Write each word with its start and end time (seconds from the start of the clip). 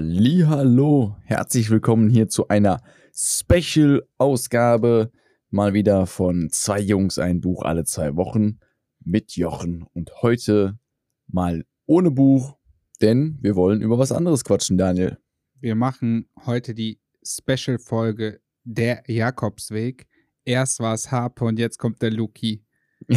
Hallo, 0.00 1.16
herzlich 1.24 1.70
willkommen 1.70 2.08
hier 2.08 2.28
zu 2.28 2.46
einer 2.46 2.80
Special-Ausgabe 3.12 5.10
mal 5.50 5.74
wieder 5.74 6.06
von 6.06 6.50
zwei 6.52 6.78
Jungs 6.78 7.18
ein 7.18 7.40
Buch 7.40 7.62
alle 7.62 7.82
zwei 7.82 8.14
Wochen 8.14 8.60
mit 9.00 9.34
Jochen 9.34 9.88
und 9.94 10.12
heute 10.22 10.78
mal 11.26 11.64
ohne 11.86 12.12
Buch, 12.12 12.56
denn 13.00 13.38
wir 13.40 13.56
wollen 13.56 13.80
über 13.80 13.98
was 13.98 14.12
anderes 14.12 14.44
quatschen, 14.44 14.78
Daniel. 14.78 15.18
Wir 15.58 15.74
machen 15.74 16.28
heute 16.46 16.74
die 16.74 17.00
Special-Folge 17.24 18.40
Der 18.62 19.02
Jakobsweg. 19.08 20.06
Erst 20.44 20.78
war 20.78 20.94
es 20.94 21.10
Harpe 21.10 21.44
und 21.44 21.58
jetzt 21.58 21.78
kommt 21.78 22.00
der 22.02 22.12
Luki. 22.12 22.62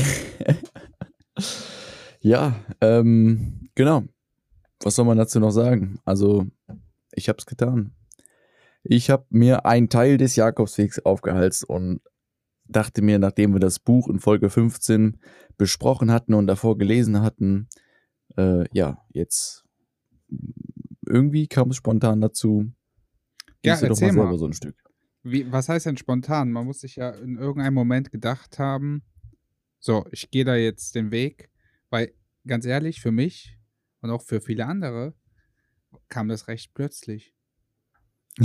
ja, 2.21 2.55
ähm, 2.81 3.69
genau. 3.75 4.05
Was 4.83 4.95
soll 4.95 5.05
man 5.05 5.19
dazu 5.19 5.39
noch 5.39 5.51
sagen? 5.51 5.99
Also, 6.05 6.47
ich 7.13 7.29
habe 7.29 7.37
es 7.39 7.45
getan. 7.45 7.95
Ich 8.83 9.09
habe 9.09 9.25
mir 9.29 9.65
einen 9.65 9.89
Teil 9.89 10.17
des 10.17 10.35
Jakobswegs 10.35 10.99
aufgehalst 10.99 11.63
und 11.63 12.01
dachte 12.65 13.01
mir, 13.01 13.19
nachdem 13.19 13.53
wir 13.53 13.59
das 13.59 13.79
Buch 13.79 14.07
in 14.07 14.19
Folge 14.19 14.49
15 14.49 15.19
besprochen 15.57 16.11
hatten 16.11 16.33
und 16.33 16.47
davor 16.47 16.77
gelesen 16.77 17.21
hatten, 17.21 17.67
äh, 18.37 18.65
ja, 18.73 19.05
jetzt 19.09 19.63
irgendwie 21.05 21.47
kam 21.47 21.69
es 21.69 21.77
spontan 21.77 22.21
dazu. 22.21 22.71
Ja, 23.63 23.75
doch 23.75 23.89
mal 23.89 23.95
selber 23.95 24.37
so 24.37 24.45
ein 24.45 24.53
Stück. 24.53 24.75
Wie, 25.23 25.51
was 25.51 25.69
heißt 25.69 25.85
denn 25.85 25.97
spontan? 25.97 26.51
Man 26.51 26.65
muss 26.65 26.79
sich 26.79 26.95
ja 26.95 27.11
in 27.11 27.37
irgendeinem 27.37 27.75
Moment 27.75 28.11
gedacht 28.11 28.57
haben, 28.57 29.03
so, 29.79 30.05
ich 30.11 30.31
gehe 30.31 30.45
da 30.45 30.55
jetzt 30.55 30.95
den 30.95 31.11
Weg, 31.11 31.49
weil 31.89 32.13
ganz 32.47 32.65
ehrlich, 32.65 33.01
für 33.01 33.11
mich 33.11 33.57
und 34.01 34.09
auch 34.09 34.21
für 34.23 34.41
viele 34.41 34.65
andere 34.65 35.13
kam 36.11 36.27
das 36.27 36.47
recht 36.47 36.75
plötzlich. 36.75 37.33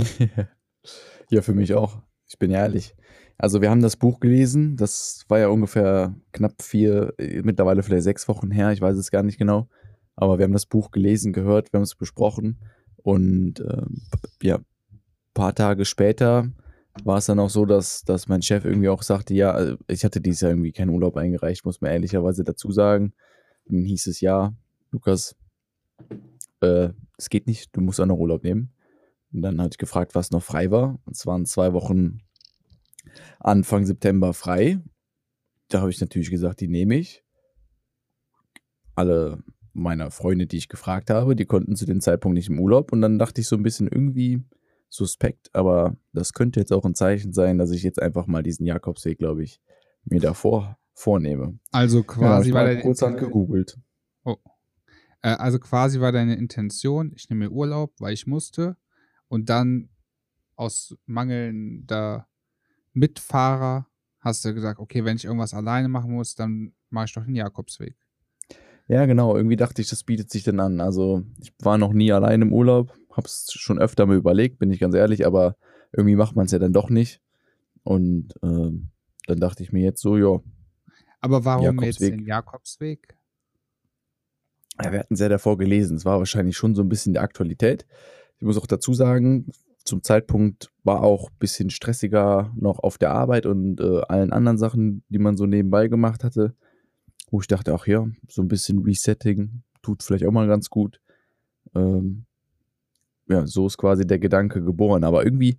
ja, 1.29 1.41
für 1.41 1.53
mich 1.53 1.75
auch. 1.75 2.01
Ich 2.27 2.39
bin 2.39 2.51
ehrlich. 2.51 2.95
Also 3.37 3.61
wir 3.61 3.69
haben 3.69 3.81
das 3.81 3.95
Buch 3.95 4.19
gelesen, 4.19 4.77
das 4.77 5.23
war 5.27 5.37
ja 5.37 5.49
ungefähr 5.49 6.15
knapp 6.31 6.61
vier, 6.63 7.13
äh, 7.19 7.43
mittlerweile 7.43 7.83
vielleicht 7.83 8.03
sechs 8.03 8.27
Wochen 8.27 8.49
her, 8.49 8.71
ich 8.71 8.81
weiß 8.81 8.97
es 8.97 9.11
gar 9.11 9.21
nicht 9.21 9.37
genau. 9.37 9.69
Aber 10.15 10.39
wir 10.39 10.45
haben 10.45 10.53
das 10.53 10.65
Buch 10.65 10.89
gelesen, 10.89 11.33
gehört, 11.33 11.71
wir 11.71 11.77
haben 11.77 11.83
es 11.83 11.93
besprochen 11.93 12.59
und 12.95 13.59
äh, 13.59 13.85
ja, 14.41 14.59
paar 15.35 15.53
Tage 15.53 15.85
später 15.85 16.51
war 17.03 17.19
es 17.19 17.27
dann 17.27 17.39
auch 17.39 17.51
so, 17.51 17.65
dass, 17.67 18.01
dass 18.01 18.27
mein 18.27 18.41
Chef 18.41 18.65
irgendwie 18.65 18.89
auch 18.89 19.03
sagte, 19.03 19.35
ja, 19.35 19.51
also 19.51 19.77
ich 19.87 20.03
hatte 20.03 20.19
dieses 20.19 20.41
Jahr 20.41 20.51
irgendwie 20.51 20.71
keinen 20.71 20.89
Urlaub 20.89 21.15
eingereicht, 21.15 21.63
muss 21.63 21.79
man 21.79 21.91
ehrlicherweise 21.91 22.43
dazu 22.43 22.71
sagen. 22.71 23.13
Dann 23.65 23.83
hieß 23.83 24.07
es, 24.07 24.19
ja, 24.19 24.55
Lukas, 24.91 25.35
äh, 26.61 26.89
es 27.17 27.29
geht 27.29 27.47
nicht, 27.47 27.75
du 27.75 27.81
musst 27.81 27.99
auch 27.99 28.05
noch 28.05 28.17
Urlaub 28.17 28.43
nehmen. 28.43 28.73
Und 29.33 29.41
dann 29.41 29.59
hatte 29.59 29.71
ich 29.73 29.77
gefragt, 29.77 30.15
was 30.15 30.31
noch 30.31 30.43
frei 30.43 30.71
war. 30.71 30.99
Und 31.05 31.15
es 31.15 31.25
waren 31.25 31.45
zwei 31.45 31.73
Wochen 31.73 32.21
Anfang 33.39 33.85
September 33.85 34.33
frei. 34.33 34.79
Da 35.69 35.81
habe 35.81 35.89
ich 35.89 35.99
natürlich 35.99 36.31
gesagt, 36.31 36.61
die 36.61 36.67
nehme 36.67 36.95
ich. 36.95 37.23
Alle 38.95 39.43
meiner 39.73 40.11
Freunde, 40.11 40.47
die 40.47 40.57
ich 40.57 40.69
gefragt 40.69 41.09
habe, 41.09 41.35
die 41.35 41.45
konnten 41.45 41.75
zu 41.75 41.85
dem 41.85 42.01
Zeitpunkt 42.01 42.35
nicht 42.35 42.49
im 42.49 42.59
Urlaub. 42.59 42.91
Und 42.91 43.01
dann 43.01 43.19
dachte 43.19 43.41
ich 43.41 43.47
so 43.47 43.55
ein 43.55 43.63
bisschen 43.63 43.87
irgendwie 43.87 44.43
suspekt, 44.89 45.49
aber 45.53 45.97
das 46.13 46.33
könnte 46.33 46.59
jetzt 46.59 46.71
auch 46.71 46.85
ein 46.85 46.95
Zeichen 46.95 47.33
sein, 47.33 47.57
dass 47.57 47.71
ich 47.71 47.83
jetzt 47.83 48.01
einfach 48.01 48.25
mal 48.25 48.41
diesen 48.41 48.65
Jakobsweg, 48.65 49.17
glaube 49.17 49.43
ich, 49.43 49.59
mir 50.05 50.21
davor 50.21 50.77
vornehme. 50.93 51.59
Also 51.71 52.03
quasi 52.03 52.49
ja, 52.49 52.55
war 52.55 52.65
der 52.65 52.81
kurz 52.81 53.01
gegoogelt. 53.01 53.77
Oh. 54.23 54.37
Äh, 55.21 55.29
also 55.29 55.59
quasi 55.59 55.99
war 55.99 56.11
deine 56.11 56.35
Intention, 56.35 57.11
ich 57.15 57.29
nehme 57.29 57.45
mir 57.45 57.51
Urlaub, 57.51 57.93
weil 57.99 58.13
ich 58.13 58.27
musste 58.27 58.77
und 59.27 59.49
dann 59.49 59.89
aus 60.55 60.97
mangelnder 61.05 62.27
Mitfahrer 62.93 63.87
hast 64.19 64.43
du 64.43 64.53
gesagt, 64.53 64.79
okay, 64.79 65.05
wenn 65.05 65.17
ich 65.17 65.25
irgendwas 65.25 65.53
alleine 65.53 65.87
machen 65.87 66.11
muss, 66.11 66.35
dann 66.35 66.73
mache 66.89 67.05
ich 67.05 67.13
doch 67.13 67.23
den 67.23 67.35
Jakobsweg. 67.35 67.95
Ja, 68.87 69.05
genau. 69.05 69.35
Irgendwie 69.35 69.57
dachte 69.57 69.81
ich, 69.81 69.89
das 69.89 70.03
bietet 70.03 70.31
sich 70.31 70.43
dann 70.43 70.59
an. 70.59 70.79
Also 70.79 71.23
ich 71.39 71.53
war 71.59 71.77
noch 71.77 71.93
nie 71.93 72.11
allein 72.11 72.41
im 72.41 72.53
Urlaub, 72.53 72.93
habe 73.11 73.27
es 73.27 73.51
schon 73.51 73.79
öfter 73.79 74.05
mal 74.05 74.15
überlegt, 74.15 74.59
bin 74.59 74.71
ich 74.71 74.79
ganz 74.79 74.95
ehrlich, 74.95 75.25
aber 75.25 75.57
irgendwie 75.91 76.15
macht 76.15 76.35
man 76.35 76.45
es 76.45 76.51
ja 76.51 76.59
dann 76.59 76.73
doch 76.73 76.89
nicht. 76.89 77.21
Und 77.83 78.33
ähm, 78.43 78.89
dann 79.27 79.39
dachte 79.39 79.63
ich 79.63 79.71
mir 79.71 79.83
jetzt 79.83 80.01
so, 80.01 80.17
ja. 80.17 80.39
Aber 81.19 81.45
warum 81.45 81.65
Jakobsweg. 81.65 81.87
jetzt 81.87 82.01
den 82.01 82.25
Jakobsweg? 82.25 83.16
Ja, 84.83 84.91
wir 84.91 84.99
hatten 84.99 85.15
sehr 85.15 85.29
davor 85.29 85.57
gelesen. 85.57 85.97
Es 85.97 86.05
war 86.05 86.19
wahrscheinlich 86.19 86.55
schon 86.55 86.75
so 86.75 86.81
ein 86.81 86.89
bisschen 86.89 87.13
der 87.13 87.23
Aktualität. 87.23 87.85
Ich 88.37 88.45
muss 88.45 88.57
auch 88.57 88.67
dazu 88.67 88.93
sagen, 88.93 89.51
zum 89.83 90.03
Zeitpunkt 90.03 90.71
war 90.83 91.01
auch 91.01 91.29
ein 91.31 91.37
bisschen 91.39 91.69
stressiger 91.69 92.51
noch 92.55 92.79
auf 92.79 92.97
der 92.97 93.11
Arbeit 93.11 93.45
und 93.45 93.79
äh, 93.79 94.01
allen 94.07 94.33
anderen 94.33 94.57
Sachen, 94.57 95.03
die 95.09 95.17
man 95.17 95.37
so 95.37 95.45
nebenbei 95.45 95.87
gemacht 95.87 96.23
hatte, 96.23 96.53
wo 97.31 97.41
ich 97.41 97.47
dachte, 97.47 97.73
ach 97.73 97.87
ja, 97.87 98.05
so 98.27 98.41
ein 98.41 98.47
bisschen 98.47 98.79
Resetting 98.83 99.63
tut 99.81 100.03
vielleicht 100.03 100.25
auch 100.25 100.31
mal 100.31 100.47
ganz 100.47 100.69
gut. 100.69 100.99
Ähm, 101.73 102.25
ja, 103.29 103.47
so 103.47 103.67
ist 103.67 103.77
quasi 103.77 104.05
der 104.05 104.19
Gedanke 104.19 104.61
geboren. 104.61 105.03
Aber 105.03 105.23
irgendwie, 105.23 105.57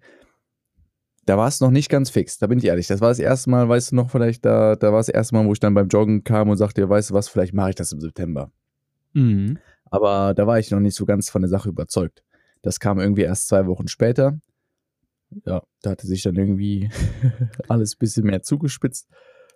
da 1.24 1.36
war 1.36 1.48
es 1.48 1.60
noch 1.60 1.70
nicht 1.70 1.88
ganz 1.90 2.10
fix, 2.10 2.38
da 2.38 2.46
bin 2.46 2.58
ich 2.58 2.64
ehrlich. 2.64 2.86
Das 2.86 3.00
war 3.00 3.08
das 3.08 3.18
erste 3.18 3.50
Mal, 3.50 3.68
weißt 3.68 3.92
du 3.92 3.96
noch, 3.96 4.10
vielleicht, 4.10 4.44
da, 4.44 4.76
da 4.76 4.92
war 4.92 5.00
es 5.00 5.06
das 5.06 5.14
erste 5.14 5.34
Mal, 5.34 5.46
wo 5.46 5.52
ich 5.52 5.60
dann 5.60 5.74
beim 5.74 5.88
Joggen 5.88 6.24
kam 6.24 6.48
und 6.48 6.56
sagte, 6.56 6.80
ja, 6.80 6.88
weißt 6.88 7.10
du 7.10 7.14
was, 7.14 7.28
vielleicht 7.28 7.54
mache 7.54 7.70
ich 7.70 7.76
das 7.76 7.92
im 7.92 8.00
September. 8.00 8.50
Mhm. 9.12 9.58
Aber 9.90 10.34
da 10.34 10.46
war 10.46 10.58
ich 10.58 10.70
noch 10.70 10.80
nicht 10.80 10.94
so 10.94 11.06
ganz 11.06 11.30
von 11.30 11.42
der 11.42 11.48
Sache 11.48 11.68
überzeugt. 11.68 12.22
Das 12.62 12.80
kam 12.80 12.98
irgendwie 12.98 13.22
erst 13.22 13.48
zwei 13.48 13.66
Wochen 13.66 13.88
später. 13.88 14.38
Ja, 15.44 15.62
da 15.82 15.90
hatte 15.90 16.06
sich 16.06 16.22
dann 16.22 16.36
irgendwie 16.36 16.90
alles 17.68 17.94
ein 17.94 17.98
bisschen 17.98 18.24
mehr 18.24 18.42
zugespitzt 18.42 19.08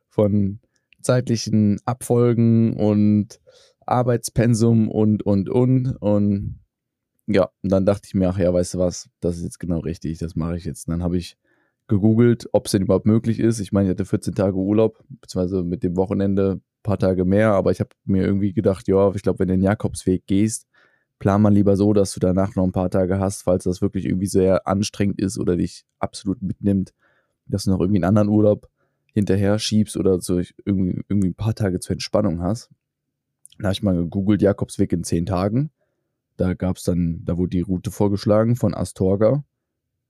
von 0.08 0.60
zeitlichen 1.00 1.78
Abfolgen 1.84 2.76
und 2.76 3.40
Arbeitspensum 3.86 4.88
und, 4.88 5.24
und, 5.24 5.48
und. 5.48 5.96
Und 5.96 6.60
ja, 7.26 7.50
und 7.62 7.72
dann 7.72 7.86
dachte 7.86 8.06
ich 8.06 8.14
mir, 8.14 8.28
ach 8.28 8.38
ja, 8.38 8.52
weißt 8.52 8.74
du 8.74 8.78
was, 8.78 9.08
das 9.20 9.38
ist 9.38 9.44
jetzt 9.44 9.58
genau 9.58 9.80
richtig, 9.80 10.18
das 10.18 10.36
mache 10.36 10.56
ich 10.56 10.64
jetzt. 10.64 10.86
Und 10.86 10.92
dann 10.92 11.02
habe 11.02 11.16
ich 11.16 11.36
gegoogelt, 11.88 12.48
ob 12.52 12.66
es 12.66 12.72
denn 12.72 12.82
überhaupt 12.82 13.06
möglich 13.06 13.38
ist. 13.40 13.60
Ich 13.60 13.72
meine, 13.72 13.88
ich 13.88 13.90
hatte 13.90 14.04
14 14.04 14.34
Tage 14.34 14.56
Urlaub, 14.56 15.02
beziehungsweise 15.08 15.62
mit 15.62 15.82
dem 15.82 15.96
Wochenende 15.96 16.60
paar 16.82 16.98
Tage 16.98 17.24
mehr, 17.24 17.52
aber 17.52 17.70
ich 17.70 17.80
habe 17.80 17.90
mir 18.04 18.24
irgendwie 18.24 18.52
gedacht, 18.52 18.88
ja, 18.88 19.14
ich 19.14 19.22
glaube, 19.22 19.40
wenn 19.40 19.48
du 19.48 19.54
den 19.54 19.62
Jakobsweg 19.62 20.26
gehst, 20.26 20.66
plan 21.18 21.40
mal 21.40 21.52
lieber 21.52 21.76
so, 21.76 21.92
dass 21.92 22.12
du 22.12 22.20
danach 22.20 22.56
noch 22.56 22.64
ein 22.64 22.72
paar 22.72 22.90
Tage 22.90 23.20
hast, 23.20 23.42
falls 23.42 23.64
das 23.64 23.80
wirklich 23.80 24.06
irgendwie 24.06 24.26
sehr 24.26 24.66
anstrengend 24.66 25.20
ist 25.20 25.38
oder 25.38 25.56
dich 25.56 25.84
absolut 26.00 26.42
mitnimmt, 26.42 26.92
dass 27.46 27.64
du 27.64 27.70
noch 27.70 27.80
irgendwie 27.80 27.98
einen 27.98 28.08
anderen 28.08 28.28
Urlaub 28.28 28.68
hinterher 29.12 29.58
schiebst 29.58 29.96
oder 29.96 30.20
so 30.20 30.40
irgendwie, 30.64 31.04
irgendwie 31.08 31.28
ein 31.28 31.34
paar 31.34 31.54
Tage 31.54 31.80
zur 31.80 31.92
Entspannung 31.92 32.42
hast. 32.42 32.70
Da 33.58 33.64
habe 33.64 33.72
ich 33.74 33.82
mal 33.82 33.94
gegoogelt, 33.94 34.42
Jakobsweg 34.42 34.92
in 34.92 35.04
zehn 35.04 35.26
Tagen. 35.26 35.70
Da 36.36 36.54
gab 36.54 36.78
es 36.78 36.84
dann, 36.84 37.20
da 37.24 37.36
wurde 37.36 37.50
die 37.50 37.60
Route 37.60 37.90
vorgeschlagen 37.90 38.56
von 38.56 38.74
Astorga 38.74 39.44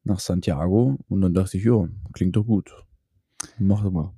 nach 0.05 0.21
Santiago 0.21 0.99
und 1.09 1.21
dann 1.21 1.35
dachte 1.35 1.59
ich, 1.59 1.65
ja, 1.65 1.89
klingt 2.13 2.37
doch 2.37 2.47
gut. 2.47 2.73
Mach 3.59 3.83
doch 3.83 3.91
mal. 3.91 4.13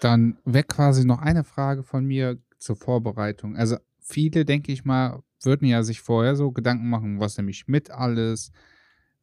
Dann 0.00 0.38
weg 0.44 0.68
quasi 0.68 1.04
noch 1.04 1.20
eine 1.20 1.44
Frage 1.44 1.82
von 1.82 2.04
mir 2.04 2.38
zur 2.58 2.76
Vorbereitung. 2.76 3.56
Also 3.56 3.76
viele, 4.00 4.44
denke 4.44 4.72
ich 4.72 4.84
mal, 4.84 5.22
würden 5.42 5.66
ja 5.66 5.82
sich 5.82 6.00
vorher 6.00 6.36
so 6.36 6.50
Gedanken 6.50 6.88
machen, 6.88 7.20
was 7.20 7.36
nehme 7.36 7.50
ich 7.50 7.68
mit 7.68 7.90
alles, 7.90 8.50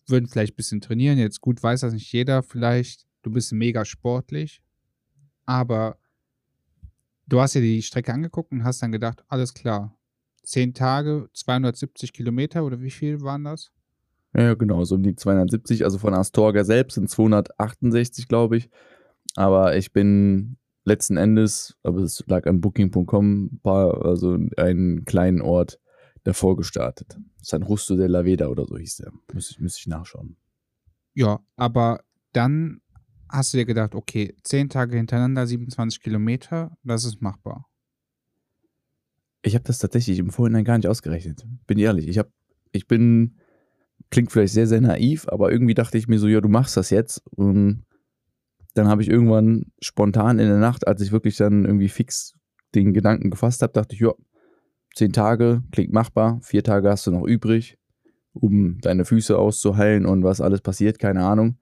würden 0.07 0.27
vielleicht 0.27 0.53
ein 0.53 0.57
bisschen 0.57 0.81
trainieren. 0.81 1.17
Jetzt 1.17 1.41
gut, 1.41 1.61
weiß 1.61 1.81
das 1.81 1.93
nicht 1.93 2.11
jeder 2.11 2.43
vielleicht. 2.43 3.05
Du 3.21 3.31
bist 3.31 3.51
mega 3.53 3.85
sportlich, 3.85 4.61
aber 5.45 5.97
du 7.27 7.41
hast 7.41 7.55
dir 7.55 7.61
die 7.61 7.81
Strecke 7.81 8.13
angeguckt 8.13 8.51
und 8.51 8.63
hast 8.63 8.83
dann 8.83 8.91
gedacht, 8.91 9.23
alles 9.27 9.53
klar, 9.53 9.97
zehn 10.43 10.73
Tage, 10.73 11.29
270 11.33 12.13
Kilometer 12.13 12.63
oder 12.63 12.81
wie 12.81 12.91
viel 12.91 13.21
waren 13.21 13.43
das? 13.43 13.71
Ja, 14.33 14.53
genau, 14.53 14.83
so 14.83 14.95
um 14.95 15.03
die 15.03 15.15
270. 15.15 15.83
Also 15.85 15.97
von 15.97 16.13
Astorga 16.13 16.63
selbst 16.63 16.95
sind 16.95 17.09
268, 17.09 18.27
glaube 18.27 18.57
ich. 18.57 18.69
Aber 19.35 19.75
ich 19.75 19.91
bin 19.91 20.57
letzten 20.85 21.17
Endes, 21.17 21.75
aber 21.83 22.01
es 22.01 22.23
lag 22.27 22.45
an 22.47 22.61
Booking.com, 22.61 23.59
also 23.63 24.37
einen 24.57 25.03
kleinen 25.05 25.41
Ort 25.41 25.79
davor 26.23 26.55
gestartet. 26.55 27.17
San 27.41 27.63
Justo 27.63 27.95
de 27.95 28.07
la 28.07 28.23
Veda 28.23 28.47
oder 28.47 28.65
so 28.65 28.77
hieß 28.77 28.97
der. 28.97 29.11
Müsste 29.33 29.53
ich, 29.53 29.59
müsste 29.59 29.79
ich 29.79 29.87
nachschauen. 29.87 30.37
Ja, 31.13 31.39
aber 31.55 32.01
dann 32.33 32.81
hast 33.29 33.53
du 33.53 33.57
dir 33.57 33.65
gedacht, 33.65 33.95
okay, 33.95 34.35
zehn 34.43 34.69
Tage 34.69 34.97
hintereinander, 34.97 35.45
27 35.45 36.01
Kilometer, 36.01 36.77
das 36.83 37.05
ist 37.05 37.21
machbar. 37.21 37.67
Ich 39.41 39.53
habe 39.53 39.63
das 39.63 39.79
tatsächlich 39.79 40.19
im 40.19 40.31
Vorhinein 40.31 40.65
gar 40.65 40.77
nicht 40.77 40.87
ausgerechnet. 40.87 41.45
Bin 41.67 41.77
ehrlich. 41.77 42.07
Ich 42.07 42.17
habe, 42.17 42.31
ich 42.71 42.87
bin, 42.87 43.37
klingt 44.09 44.31
vielleicht 44.31 44.53
sehr, 44.53 44.67
sehr 44.67 44.81
naiv, 44.81 45.27
aber 45.29 45.51
irgendwie 45.51 45.75
dachte 45.75 45.97
ich 45.97 46.07
mir 46.07 46.17
so, 46.17 46.27
ja, 46.27 46.41
du 46.41 46.49
machst 46.49 46.77
das 46.77 46.89
jetzt. 46.89 47.21
Und 47.29 47.85
dann 48.75 48.87
habe 48.87 49.01
ich 49.01 49.09
irgendwann 49.09 49.71
spontan 49.79 50.37
in 50.37 50.47
der 50.47 50.57
Nacht, 50.57 50.87
als 50.87 51.01
ich 51.01 51.11
wirklich 51.11 51.37
dann 51.37 51.65
irgendwie 51.65 51.89
fix 51.89 52.35
den 52.75 52.93
Gedanken 52.93 53.31
gefasst 53.31 53.61
habe, 53.61 53.73
dachte 53.73 53.95
ich, 53.95 54.01
ja, 54.01 54.13
zehn 54.93 55.13
Tage 55.13 55.63
klingt 55.71 55.93
machbar, 55.93 56.39
vier 56.43 56.61
Tage 56.61 56.89
hast 56.89 57.07
du 57.07 57.11
noch 57.11 57.25
übrig, 57.25 57.77
um 58.33 58.79
deine 58.81 59.05
Füße 59.05 59.37
auszuheilen 59.37 60.05
und 60.05 60.23
was 60.23 60.41
alles 60.41 60.61
passiert, 60.61 60.99
keine 60.99 61.23
Ahnung. 61.25 61.57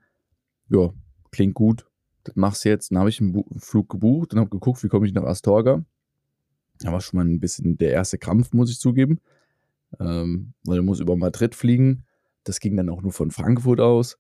Ja, 0.70 0.92
klingt 1.32 1.54
gut, 1.54 1.86
das 2.24 2.36
machst 2.36 2.66
du 2.66 2.70
jetzt. 2.70 2.92
Dann 2.92 2.98
habe 2.98 3.10
ich 3.10 3.22
einen, 3.22 3.36
einen 3.36 3.60
Flug 3.60 3.90
gebucht 3.90 4.34
und 4.34 4.40
habe 4.40 4.50
geguckt, 4.50 4.84
wie 4.84 4.88
komme 4.88 5.06
ich 5.06 5.14
nach 5.14 5.24
Astorga. 5.24 5.86
Da 6.80 6.92
war 6.92 7.02
schon 7.02 7.18
mal 7.18 7.26
ein 7.26 7.40
bisschen 7.40 7.78
der 7.78 7.92
erste 7.92 8.18
Krampf, 8.18 8.54
muss 8.54 8.72
ich 8.72 8.80
zugeben. 8.80 9.20
Ähm, 10.00 10.54
weil 10.66 10.78
du 10.78 10.84
musst 10.84 11.02
über 11.02 11.16
Madrid 11.16 11.54
fliegen. 11.54 12.06
Das 12.44 12.60
ging 12.60 12.76
dann 12.76 12.90
auch 12.90 13.04
nur 13.04 13.12
von 13.12 13.30
Frankfurt 13.30 13.80
aus. 13.80 14.18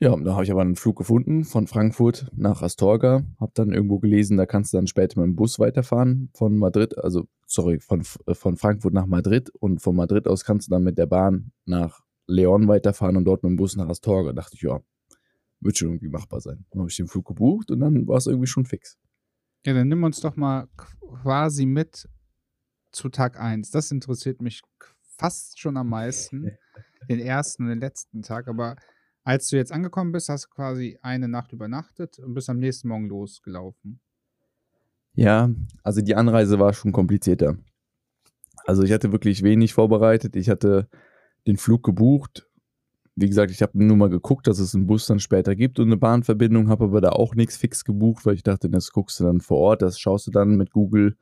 Ja, 0.00 0.16
da 0.16 0.34
habe 0.34 0.44
ich 0.44 0.52
aber 0.52 0.60
einen 0.60 0.76
Flug 0.76 0.96
gefunden 0.96 1.44
von 1.44 1.66
Frankfurt 1.66 2.30
nach 2.32 2.62
Astorga. 2.62 3.24
Habe 3.40 3.52
dann 3.54 3.72
irgendwo 3.72 3.98
gelesen, 3.98 4.36
da 4.36 4.46
kannst 4.46 4.72
du 4.72 4.76
dann 4.76 4.86
später 4.86 5.20
mit 5.20 5.26
dem 5.26 5.34
Bus 5.34 5.58
weiterfahren 5.58 6.30
von 6.34 6.56
Madrid, 6.56 6.96
also 6.98 7.26
sorry, 7.46 7.80
von, 7.80 8.04
von 8.04 8.56
Frankfurt 8.56 8.94
nach 8.94 9.06
Madrid 9.06 9.50
und 9.58 9.82
von 9.82 9.96
Madrid 9.96 10.28
aus 10.28 10.44
kannst 10.44 10.68
du 10.68 10.70
dann 10.70 10.84
mit 10.84 10.98
der 10.98 11.06
Bahn 11.06 11.50
nach 11.64 12.00
Leon 12.28 12.68
weiterfahren 12.68 13.16
und 13.16 13.24
dort 13.24 13.42
mit 13.42 13.50
dem 13.50 13.56
Bus 13.56 13.74
nach 13.74 13.88
Astorga. 13.88 14.28
Da 14.28 14.42
dachte 14.42 14.54
ich, 14.54 14.62
ja, 14.62 14.80
wird 15.60 15.78
schon 15.78 15.88
irgendwie 15.88 16.08
machbar 16.08 16.40
sein. 16.40 16.64
Dann 16.70 16.80
habe 16.80 16.90
ich 16.90 16.96
den 16.96 17.08
Flug 17.08 17.26
gebucht 17.26 17.72
und 17.72 17.80
dann 17.80 18.06
war 18.06 18.18
es 18.18 18.28
irgendwie 18.28 18.46
schon 18.46 18.66
fix. 18.66 18.98
Ja, 19.66 19.74
dann 19.74 19.88
nimm 19.88 20.04
uns 20.04 20.20
doch 20.20 20.36
mal 20.36 20.68
quasi 20.76 21.66
mit 21.66 22.08
zu 22.92 23.08
Tag 23.08 23.40
1. 23.40 23.72
Das 23.72 23.90
interessiert 23.90 24.40
mich 24.40 24.62
fast 25.02 25.58
schon 25.58 25.76
am 25.76 25.88
meisten. 25.88 26.52
Den 27.08 27.20
ersten 27.20 27.62
und 27.62 27.68
den 27.70 27.80
letzten 27.80 28.22
Tag. 28.22 28.48
Aber 28.48 28.76
als 29.28 29.48
du 29.48 29.56
jetzt 29.56 29.72
angekommen 29.72 30.12
bist, 30.12 30.28
hast 30.28 30.46
du 30.46 30.48
quasi 30.50 30.98
eine 31.02 31.28
Nacht 31.28 31.52
übernachtet 31.52 32.18
und 32.18 32.34
bist 32.34 32.48
am 32.48 32.58
nächsten 32.58 32.88
Morgen 32.88 33.08
losgelaufen. 33.08 34.00
Ja, 35.14 35.50
also 35.82 36.00
die 36.00 36.14
Anreise 36.14 36.58
war 36.58 36.72
schon 36.72 36.92
komplizierter. 36.92 37.56
Also 38.64 38.82
ich 38.82 38.92
hatte 38.92 39.12
wirklich 39.12 39.42
wenig 39.42 39.74
vorbereitet. 39.74 40.36
Ich 40.36 40.48
hatte 40.48 40.88
den 41.46 41.56
Flug 41.56 41.82
gebucht 41.82 42.48
wie 43.20 43.28
gesagt, 43.28 43.50
ich 43.50 43.62
habe 43.62 43.84
nur 43.84 43.96
mal 43.96 44.10
geguckt, 44.10 44.46
dass 44.46 44.60
es 44.60 44.76
einen 44.76 44.86
Bus 44.86 45.06
dann 45.06 45.18
später 45.18 45.56
gibt 45.56 45.80
und 45.80 45.88
eine 45.88 45.96
Bahnverbindung, 45.96 46.68
habe 46.68 46.84
aber 46.84 47.00
da 47.00 47.10
auch 47.10 47.34
nichts 47.34 47.56
fix 47.56 47.84
gebucht, 47.84 48.24
weil 48.24 48.34
ich 48.34 48.44
dachte, 48.44 48.70
das 48.70 48.92
guckst 48.92 49.18
du 49.18 49.24
dann 49.24 49.40
vor 49.40 49.58
Ort, 49.58 49.82
das 49.82 49.98
schaust 49.98 50.28
du 50.28 50.30
dann 50.30 50.56
mit 50.56 50.70
Google, 50.70 51.16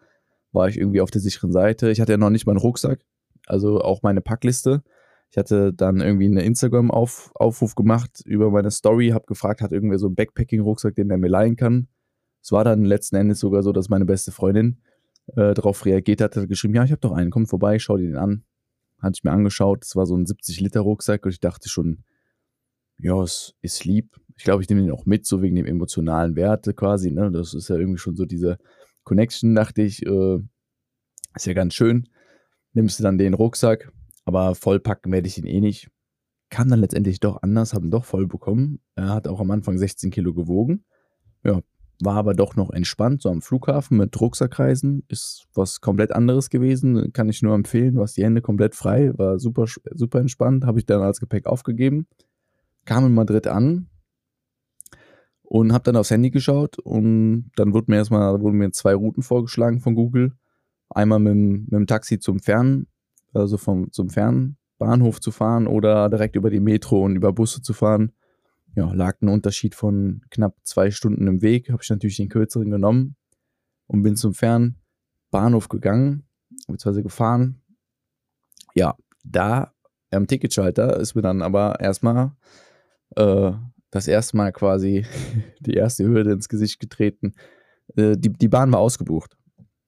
war 0.53 0.69
ich 0.69 0.77
irgendwie 0.77 1.01
auf 1.01 1.11
der 1.11 1.23
sicheren 1.23 1.53
Seite. 1.53 1.91
Ich 1.91 1.99
hatte 1.99 2.13
ja 2.13 2.19
noch 2.19 2.29
nicht 2.29 2.47
meinen 2.47 2.59
Rucksack, 2.59 3.01
also 3.47 3.81
auch 3.81 4.03
meine 4.03 4.21
Packliste. 4.21 4.83
Ich 5.31 5.37
hatte 5.37 5.73
dann 5.73 6.01
irgendwie 6.01 6.27
einen 6.27 6.39
Instagram-Aufruf 6.39 7.75
gemacht 7.75 8.23
über 8.25 8.51
meine 8.51 8.71
Story, 8.71 9.09
habe 9.09 9.27
gefragt, 9.27 9.61
hat 9.61 9.73
irgendwer 9.73 9.99
so 9.99 10.07
einen 10.07 10.15
Backpacking-Rucksack, 10.15 10.95
den 10.95 11.09
der 11.09 11.19
mir 11.19 11.29
leihen 11.29 11.57
kann. 11.57 11.89
Es 12.43 12.53
war 12.53 12.65
dann 12.65 12.85
letzten 12.85 13.17
Endes 13.17 13.41
sogar 13.41 13.63
so, 13.63 13.73
dass 13.73 13.89
meine 13.89 14.05
beste 14.05 14.31
Freundin 14.31 14.79
äh, 15.35 15.53
darauf 15.53 15.85
reagiert 15.85 16.21
hat, 16.21 16.37
hat 16.37 16.49
geschrieben, 16.49 16.75
ja, 16.75 16.85
ich 16.85 16.93
habe 16.93 17.01
doch 17.01 17.13
einen, 17.13 17.31
komm 17.31 17.47
vorbei, 17.47 17.79
schau 17.79 17.97
dir 17.97 18.07
den 18.07 18.17
an 18.17 18.45
hatte 19.01 19.17
ich 19.19 19.25
mir 19.25 19.33
angeschaut. 19.33 19.85
Es 19.85 19.97
war 19.97 20.07
so 20.07 20.17
ein 20.17 20.27
70-Liter-Rucksack 20.27 21.25
und 21.25 21.33
ich 21.33 21.41
dachte 21.41 21.69
schon, 21.69 22.05
ja, 22.99 23.21
es 23.23 23.55
ist 23.61 23.85
lieb. 23.85 24.17
Ich 24.37 24.45
glaube, 24.45 24.63
ich 24.63 24.69
nehme 24.69 24.83
den 24.83 24.91
auch 24.91 25.07
mit, 25.07 25.27
so 25.27 25.43
wegen 25.43 25.57
dem 25.57 25.67
emotionalen 25.67 26.37
Werte 26.37 26.75
quasi. 26.75 27.11
Ne? 27.11 27.31
Das 27.31 27.55
ist 27.55 27.69
ja 27.69 27.77
irgendwie 27.77 27.99
schon 27.99 28.17
so 28.17 28.25
diese 28.25 28.59
Connection, 29.05 29.55
dachte 29.55 29.83
ich. 29.83 30.05
Äh, 30.05 30.39
ist 31.35 31.47
ja 31.47 31.53
ganz 31.53 31.75
schön. 31.75 32.09
Nimmst 32.73 32.99
du 32.99 33.03
dann 33.03 33.19
den 33.19 33.35
Rucksack, 33.35 33.93
aber 34.27 34.55
vollpacken 34.55 35.13
werde 35.13 35.29
ich 35.29 35.39
ihn 35.39 35.47
eh 35.47 35.61
nicht. 35.61 35.89
Kam 36.51 36.69
dann 36.69 36.81
letztendlich 36.81 37.21
doch 37.21 37.43
anders, 37.43 37.73
haben 37.73 37.91
doch 37.91 38.05
voll 38.05 38.27
bekommen. 38.27 38.81
Er 38.95 39.09
hat 39.09 39.27
auch 39.27 39.41
am 39.41 39.51
Anfang 39.51 39.79
16 39.79 40.11
Kilo 40.11 40.35
gewogen. 40.35 40.85
Ja, 41.45 41.63
war 42.03 42.17
aber 42.17 42.35
doch 42.35 42.57
noch 42.57 42.71
entspannt, 42.71 43.23
so 43.23 43.31
am 43.31 43.41
Flughafen 43.41 43.97
mit 43.97 44.21
Rucksackreisen. 44.21 45.05
Ist 45.09 45.47
was 45.55 45.81
komplett 45.81 46.13
anderes 46.13 46.51
gewesen. 46.51 47.13
Kann 47.13 47.29
ich 47.29 47.41
nur 47.43 47.55
empfehlen. 47.55 47.97
Was 47.97 48.13
die 48.13 48.25
Hände 48.25 48.43
komplett 48.43 48.75
frei. 48.75 49.17
War 49.17 49.39
super, 49.39 49.65
super 49.93 50.21
entspannt. 50.21 50.65
Habe 50.67 50.79
ich 50.79 50.87
dann 50.87 51.01
als 51.01 51.21
Gepäck 51.21 51.47
aufgegeben. 51.47 52.07
Kam 52.85 53.07
in 53.07 53.15
Madrid 53.15 53.47
an 53.47 53.89
und 55.43 55.73
habe 55.73 55.85
dann 55.85 55.97
aufs 55.97 56.11
Handy 56.11 56.31
geschaut. 56.31 56.79
Und 56.79 57.51
dann 57.57 57.73
wurden 57.73 57.91
mir 57.91 57.97
erstmal 57.97 58.41
wurden 58.41 58.59
mir 58.59 58.73
zwei 58.73 58.95
Routen 58.95 59.23
vorgeschlagen 59.23 59.81
von 59.81 59.95
Google. 59.95 60.33
Einmal 60.91 61.19
mit, 61.19 61.35
mit 61.35 61.73
dem 61.73 61.87
Taxi 61.87 62.19
zum 62.19 62.41
Fern, 62.41 62.87
also 63.37 63.57
vom, 63.57 63.93
zum 63.93 64.11
Fernbahnhof 64.11 65.21
zu 65.21 65.31
fahren 65.31 65.67
oder 65.67 66.09
direkt 66.09 66.37
über 66.37 66.51
die 66.51 66.61
Metro 66.61 67.05
und 67.05 67.17
über 67.17 67.33
Busse 67.33 67.63
zu 67.63 67.73
fahren 67.73 68.13
ja, 68.77 68.93
lag 68.93 69.21
ein 69.23 69.29
Unterschied 69.29 69.75
von 69.75 70.21
knapp 70.31 70.55
zwei 70.63 70.91
Stunden 70.91 71.27
im 71.27 71.43
Weg. 71.43 71.71
Habe 71.71 71.83
ich 71.83 71.91
natürlich 71.91 72.19
den 72.19 72.29
kürzeren 72.29 72.71
genommen 72.71 73.17
und 73.87 74.03
bin 74.03 74.17
zum 74.17 74.35
Fernbahnhof 74.35 75.69
gegangen, 75.69 76.29
beziehungsweise 76.51 77.03
gefahren. 77.03 77.63
Ja, 78.75 78.95
da 79.25 79.73
am 80.11 80.27
Ticketschalter 80.27 81.01
ist 81.01 81.15
mir 81.15 81.23
dann 81.23 81.41
aber 81.41 81.81
erstmal 81.81 82.33
äh, 83.17 83.53
das 83.91 84.09
erste 84.09 84.37
Mal 84.37 84.53
quasi 84.53 85.07
die 85.61 85.75
erste 85.75 86.05
Hürde 86.05 86.33
ins 86.33 86.51
Gesicht 86.51 86.79
getreten. 86.79 87.33
Äh, 87.97 88.17
die, 88.19 88.31
die 88.31 88.49
Bahn 88.49 88.71
war 88.73 88.81
ausgebucht. 88.81 89.39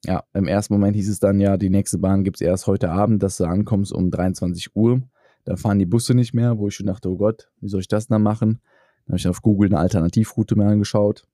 Ja, 0.04 0.24
im 0.32 0.46
ersten 0.46 0.74
Moment 0.74 0.96
hieß 0.96 1.08
es 1.08 1.18
dann, 1.18 1.40
ja, 1.40 1.56
die 1.56 1.70
nächste 1.70 1.98
Bahn 1.98 2.22
gibt 2.22 2.36
es 2.36 2.40
erst 2.40 2.66
heute 2.66 2.90
Abend, 2.90 3.22
dass 3.22 3.36
du 3.36 3.44
ankommst 3.44 3.92
um 3.92 4.10
23 4.10 4.76
Uhr. 4.76 5.02
Da 5.44 5.56
fahren 5.56 5.78
die 5.78 5.86
Busse 5.86 6.14
nicht 6.14 6.34
mehr, 6.34 6.58
wo 6.58 6.68
ich 6.68 6.74
schon 6.74 6.86
dachte, 6.86 7.10
oh 7.10 7.16
Gott, 7.16 7.50
wie 7.60 7.68
soll 7.68 7.80
ich 7.80 7.88
das 7.88 8.06
dann 8.06 8.22
machen? 8.22 8.60
Dann 9.06 9.12
habe 9.12 9.16
ich 9.16 9.28
auf 9.28 9.42
Google 9.42 9.70
eine 9.70 9.78
Alternativroute 9.78 10.56
mir 10.56 10.66
angeschaut. 10.66 11.26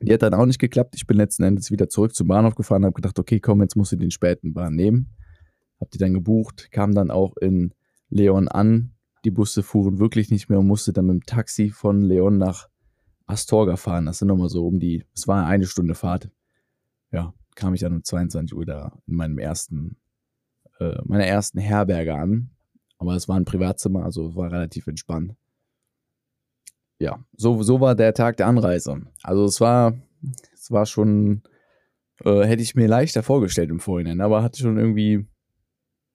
Die 0.00 0.12
hat 0.12 0.22
dann 0.22 0.32
auch 0.32 0.46
nicht 0.46 0.58
geklappt. 0.58 0.94
Ich 0.96 1.06
bin 1.06 1.18
letzten 1.18 1.42
Endes 1.42 1.70
wieder 1.70 1.88
zurück 1.90 2.14
zum 2.14 2.28
Bahnhof 2.28 2.54
gefahren, 2.54 2.84
habe 2.84 2.94
gedacht, 2.94 3.18
okay, 3.18 3.40
komm, 3.40 3.60
jetzt 3.60 3.76
musst 3.76 3.92
du 3.92 3.96
den 3.96 4.10
späten 4.10 4.54
Bahn 4.54 4.74
nehmen. 4.74 5.10
Habe 5.78 5.90
die 5.92 5.98
dann 5.98 6.14
gebucht, 6.14 6.70
kam 6.70 6.94
dann 6.94 7.10
auch 7.10 7.36
in 7.36 7.74
Leon 8.08 8.48
an. 8.48 8.94
Die 9.24 9.30
Busse 9.30 9.62
fuhren 9.62 9.98
wirklich 9.98 10.30
nicht 10.30 10.48
mehr 10.48 10.60
und 10.60 10.66
musste 10.66 10.94
dann 10.94 11.06
mit 11.06 11.14
dem 11.14 11.26
Taxi 11.26 11.68
von 11.68 12.00
Leon 12.00 12.38
nach 12.38 12.68
Astorga 13.26 13.76
fahren. 13.76 14.06
Das 14.06 14.18
sind 14.18 14.28
nochmal 14.28 14.48
so 14.48 14.66
um 14.66 14.78
die, 14.78 15.04
es 15.14 15.28
war 15.28 15.46
eine 15.46 15.66
Stunde 15.66 15.94
Fahrt. 15.94 16.30
Ja, 17.12 17.34
kam 17.60 17.74
ich 17.74 17.80
dann 17.80 17.94
um 17.94 18.02
22 18.02 18.56
Uhr 18.56 18.66
da 18.66 18.98
in 19.06 19.14
meinem 19.14 19.38
ersten, 19.38 19.96
äh, 20.80 20.98
meiner 21.04 21.26
ersten 21.26 21.58
Herberge 21.58 22.14
an. 22.14 22.50
Aber 22.98 23.14
es 23.14 23.28
war 23.28 23.36
ein 23.36 23.44
Privatzimmer, 23.44 24.04
also 24.04 24.34
war 24.34 24.50
relativ 24.50 24.86
entspannt 24.86 25.34
ja, 27.00 27.24
so, 27.36 27.62
so 27.62 27.80
war 27.80 27.94
der 27.94 28.14
Tag 28.14 28.36
der 28.36 28.46
Anreise. 28.46 29.00
Also 29.22 29.46
es 29.46 29.60
war, 29.60 29.94
es 30.52 30.70
war 30.70 30.84
schon, 30.84 31.42
äh, 32.22 32.42
hätte 32.42 32.62
ich 32.62 32.74
mir 32.74 32.86
leichter 32.86 33.22
vorgestellt 33.22 33.70
im 33.70 33.80
Vorhinein, 33.80 34.20
aber 34.20 34.42
hatte 34.42 34.60
schon 34.60 34.76
irgendwie 34.76 35.26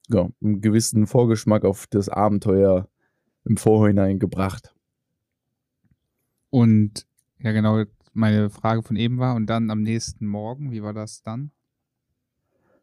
ja, 0.10 0.30
einen 0.42 0.62
gewissen 0.62 1.08
Vorgeschmack 1.08 1.66
auf 1.66 1.88
das 1.88 2.08
Abenteuer 2.08 2.88
im 3.46 3.58
Vorhinein 3.58 4.20
gebracht. 4.20 4.75
Und 6.52 7.08
ja, 7.40 7.52
genau, 7.52 7.84
meine 8.16 8.50
Frage 8.50 8.82
von 8.82 8.96
eben 8.96 9.20
war, 9.20 9.36
und 9.36 9.48
dann 9.48 9.70
am 9.70 9.82
nächsten 9.82 10.26
Morgen, 10.26 10.72
wie 10.72 10.82
war 10.82 10.94
das 10.94 11.22
dann? 11.22 11.52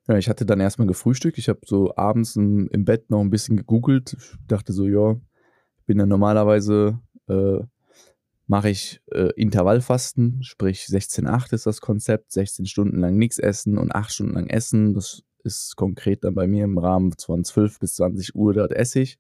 Ja, 0.09 0.17
ich 0.19 0.29
hatte 0.29 0.45
dann 0.45 0.61
erstmal 0.61 0.89
gefrühstückt. 0.89 1.39
Ich 1.39 1.49
habe 1.49 1.61
so 1.65 1.95
abends 1.97 2.37
im, 2.37 2.69
im, 2.69 2.85
Bett 2.85 3.09
noch 3.11 3.21
ein 3.21 3.31
bisschen 3.31 3.57
gegoogelt. 3.57 4.17
Ich 4.19 4.47
dachte 4.49 4.73
so, 4.73 4.87
ja, 4.87 5.12
ich 5.79 5.87
bin 5.87 5.99
ja 5.99 6.07
normalerweise 6.07 6.99
äh, 7.29 7.61
mache 8.47 8.71
ich 8.71 9.01
äh, 9.12 9.31
Intervallfasten, 9.37 10.43
sprich 10.43 10.85
16-8 10.85 11.55
ist 11.55 11.67
das 11.67 11.81
Konzept, 11.81 12.33
16 12.33 12.67
Stunden 12.67 12.99
lang 12.99 13.17
nichts 13.17 13.39
essen 13.39 13.79
und 13.79 13.95
8 13.95 14.12
Stunden 14.12 14.35
lang 14.35 14.49
essen. 14.49 14.95
Das 14.95 15.23
ist 15.45 15.77
konkret 15.77 16.25
dann 16.25 16.35
bei 16.35 16.47
mir 16.47 16.65
im 16.65 16.79
Rahmen 16.79 17.12
von 17.19 17.45
12 17.45 17.79
bis 17.79 17.95
20 17.95 18.35
Uhr, 18.35 18.53
dort 18.53 18.73
esse 18.73 19.01
ich. 19.01 19.19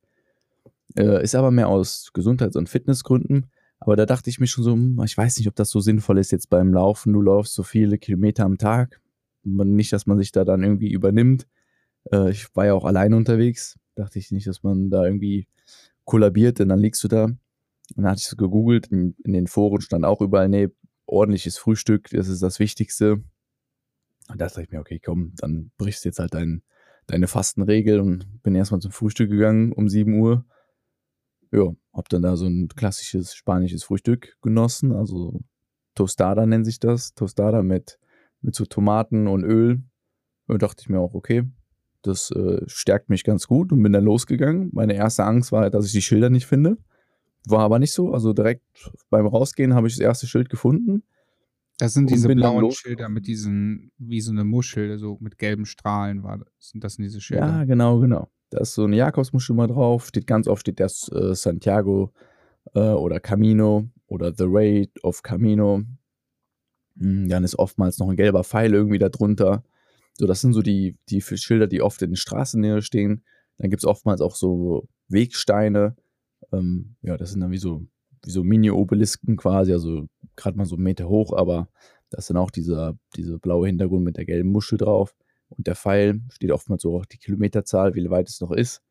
Äh, 0.96 1.22
ist 1.22 1.34
aber 1.34 1.50
mehr 1.50 1.68
aus 1.68 2.10
Gesundheits- 2.12 2.56
und 2.56 2.68
Fitnessgründen. 2.68 3.50
Aber 3.82 3.96
da 3.96 4.06
dachte 4.06 4.30
ich 4.30 4.38
mir 4.38 4.46
schon 4.46 4.64
so, 4.64 4.72
hm, 4.72 5.00
ich 5.04 5.16
weiß 5.16 5.38
nicht, 5.38 5.48
ob 5.48 5.56
das 5.56 5.70
so 5.70 5.80
sinnvoll 5.80 6.18
ist 6.18 6.32
jetzt 6.32 6.50
beim 6.50 6.72
Laufen. 6.72 7.12
Du 7.12 7.20
läufst 7.20 7.54
so 7.54 7.62
viele 7.62 7.98
Kilometer 7.98 8.44
am 8.44 8.58
Tag. 8.58 9.00
Nicht, 9.44 9.92
dass 9.92 10.06
man 10.06 10.18
sich 10.18 10.30
da 10.32 10.44
dann 10.44 10.62
irgendwie 10.62 10.92
übernimmt. 10.92 11.48
Äh, 12.12 12.30
ich 12.30 12.54
war 12.54 12.66
ja 12.66 12.74
auch 12.74 12.84
alleine 12.84 13.16
unterwegs. 13.16 13.78
Dachte 13.96 14.18
ich 14.18 14.30
nicht, 14.30 14.46
dass 14.46 14.62
man 14.62 14.88
da 14.88 15.04
irgendwie 15.04 15.48
kollabiert, 16.04 16.58
denn 16.58 16.68
dann 16.68 16.78
liegst 16.78 17.02
du 17.04 17.08
da 17.08 17.28
und 17.96 18.04
dann 18.04 18.12
hatte 18.12 18.20
ich 18.20 18.26
so 18.26 18.36
gegoogelt, 18.36 18.86
in, 18.88 19.14
in, 19.24 19.32
den 19.32 19.46
Foren 19.46 19.80
stand 19.80 20.04
auch 20.04 20.20
überall, 20.20 20.48
nee, 20.48 20.68
ordentliches 21.06 21.58
Frühstück, 21.58 22.08
das 22.10 22.28
ist 22.28 22.42
das 22.42 22.58
Wichtigste. 22.58 23.22
Und 24.28 24.40
da 24.40 24.46
dachte 24.46 24.62
ich 24.62 24.70
mir, 24.70 24.80
okay, 24.80 25.00
komm, 25.04 25.32
dann 25.36 25.72
brichst 25.76 26.04
jetzt 26.04 26.18
halt 26.18 26.32
dein, 26.32 26.62
deine 27.06 27.26
Fastenregel 27.26 28.00
und 28.00 28.42
bin 28.42 28.54
erstmal 28.54 28.80
zum 28.80 28.92
Frühstück 28.92 29.30
gegangen 29.30 29.72
um 29.72 29.88
7 29.88 30.14
Uhr. 30.18 30.44
Ja, 31.50 31.74
hab 31.92 32.08
dann 32.08 32.22
da 32.22 32.36
so 32.36 32.46
ein 32.46 32.68
klassisches 32.68 33.34
spanisches 33.34 33.84
Frühstück 33.84 34.36
genossen, 34.42 34.92
also 34.92 35.40
Tostada 35.94 36.46
nennt 36.46 36.64
sich 36.64 36.80
das, 36.80 37.14
Tostada 37.14 37.62
mit, 37.62 37.98
mit 38.40 38.54
so 38.54 38.64
Tomaten 38.64 39.26
und 39.26 39.44
Öl. 39.44 39.82
Und 40.46 40.62
dachte 40.62 40.82
ich 40.82 40.88
mir 40.88 40.98
auch, 40.98 41.14
okay, 41.14 41.44
das 42.02 42.30
äh, 42.30 42.62
stärkt 42.66 43.08
mich 43.08 43.24
ganz 43.24 43.46
gut 43.46 43.72
und 43.72 43.82
bin 43.82 43.92
dann 43.92 44.04
losgegangen. 44.04 44.70
Meine 44.72 44.94
erste 44.94 45.24
Angst 45.24 45.52
war, 45.52 45.70
dass 45.70 45.86
ich 45.86 45.92
die 45.92 46.02
Schilder 46.02 46.30
nicht 46.30 46.46
finde. 46.46 46.76
War 47.46 47.60
aber 47.60 47.78
nicht 47.78 47.92
so. 47.92 48.12
Also 48.12 48.32
direkt 48.32 48.64
beim 49.08 49.26
Rausgehen 49.26 49.74
habe 49.74 49.86
ich 49.86 49.94
das 49.94 50.00
erste 50.00 50.26
Schild 50.26 50.48
gefunden. 50.48 51.04
Das 51.78 51.94
sind 51.94 52.10
diese 52.10 52.28
blauen 52.28 52.70
Schilder 52.70 53.08
mit 53.08 53.26
diesen, 53.26 53.90
wie 53.98 54.20
so 54.20 54.30
eine 54.30 54.44
Muschel, 54.44 54.98
so 54.98 55.16
mit 55.20 55.38
gelben 55.38 55.64
Strahlen 55.64 56.22
war 56.22 56.38
das. 56.38 56.72
Das 56.74 56.94
sind 56.94 57.04
diese 57.04 57.20
Schilder. 57.20 57.46
Ja, 57.46 57.64
genau, 57.64 57.98
genau. 57.98 58.28
Da 58.52 58.58
ist 58.58 58.74
so 58.74 58.84
eine 58.84 58.96
Jakobsmuschel 58.96 59.56
mal 59.56 59.66
drauf. 59.66 60.08
Steht 60.08 60.26
ganz 60.26 60.46
oft 60.46 60.60
steht 60.60 60.78
das 60.78 61.10
äh, 61.10 61.34
Santiago 61.34 62.12
äh, 62.74 62.80
oder 62.80 63.18
Camino 63.18 63.88
oder 64.08 64.34
The 64.36 64.44
Raid 64.46 65.02
of 65.02 65.22
Camino. 65.22 65.82
Hm, 66.98 67.30
dann 67.30 67.44
ist 67.44 67.58
oftmals 67.58 67.98
noch 67.98 68.10
ein 68.10 68.16
gelber 68.16 68.44
Pfeil 68.44 68.74
irgendwie 68.74 68.98
da 68.98 69.08
drunter. 69.08 69.64
So, 70.18 70.26
das 70.26 70.42
sind 70.42 70.52
so 70.52 70.60
die, 70.60 70.98
die 71.08 71.22
Schilder, 71.22 71.66
die 71.66 71.80
oft 71.80 72.02
in 72.02 72.14
Straßennähe 72.14 72.82
stehen. 72.82 73.24
Dann 73.56 73.70
gibt 73.70 73.82
es 73.82 73.86
oftmals 73.86 74.20
auch 74.20 74.34
so 74.34 74.86
Wegsteine. 75.08 75.96
Ähm, 76.52 76.96
ja, 77.00 77.16
das 77.16 77.30
sind 77.30 77.40
dann 77.40 77.52
wie 77.52 77.58
so, 77.58 77.86
wie 78.22 78.30
so 78.30 78.44
Mini-Obelisken 78.44 79.38
quasi, 79.38 79.72
also 79.72 80.08
gerade 80.36 80.58
mal 80.58 80.66
so 80.66 80.76
einen 80.76 80.84
Meter 80.84 81.08
hoch, 81.08 81.32
aber 81.32 81.70
da 82.10 82.18
ist 82.18 82.28
dann 82.28 82.36
auch 82.36 82.50
dieser, 82.50 82.98
dieser 83.16 83.38
blaue 83.38 83.66
Hintergrund 83.68 84.04
mit 84.04 84.18
der 84.18 84.26
gelben 84.26 84.50
Muschel 84.52 84.76
drauf. 84.76 85.14
Und 85.56 85.66
der 85.66 85.76
Pfeil 85.76 86.20
steht 86.30 86.52
oftmals 86.52 86.82
so 86.82 86.96
auch 86.96 87.06
die 87.06 87.18
Kilometerzahl, 87.18 87.94
wie 87.94 88.10
weit 88.10 88.28
es 88.28 88.40
noch 88.40 88.50
ist. 88.50 88.82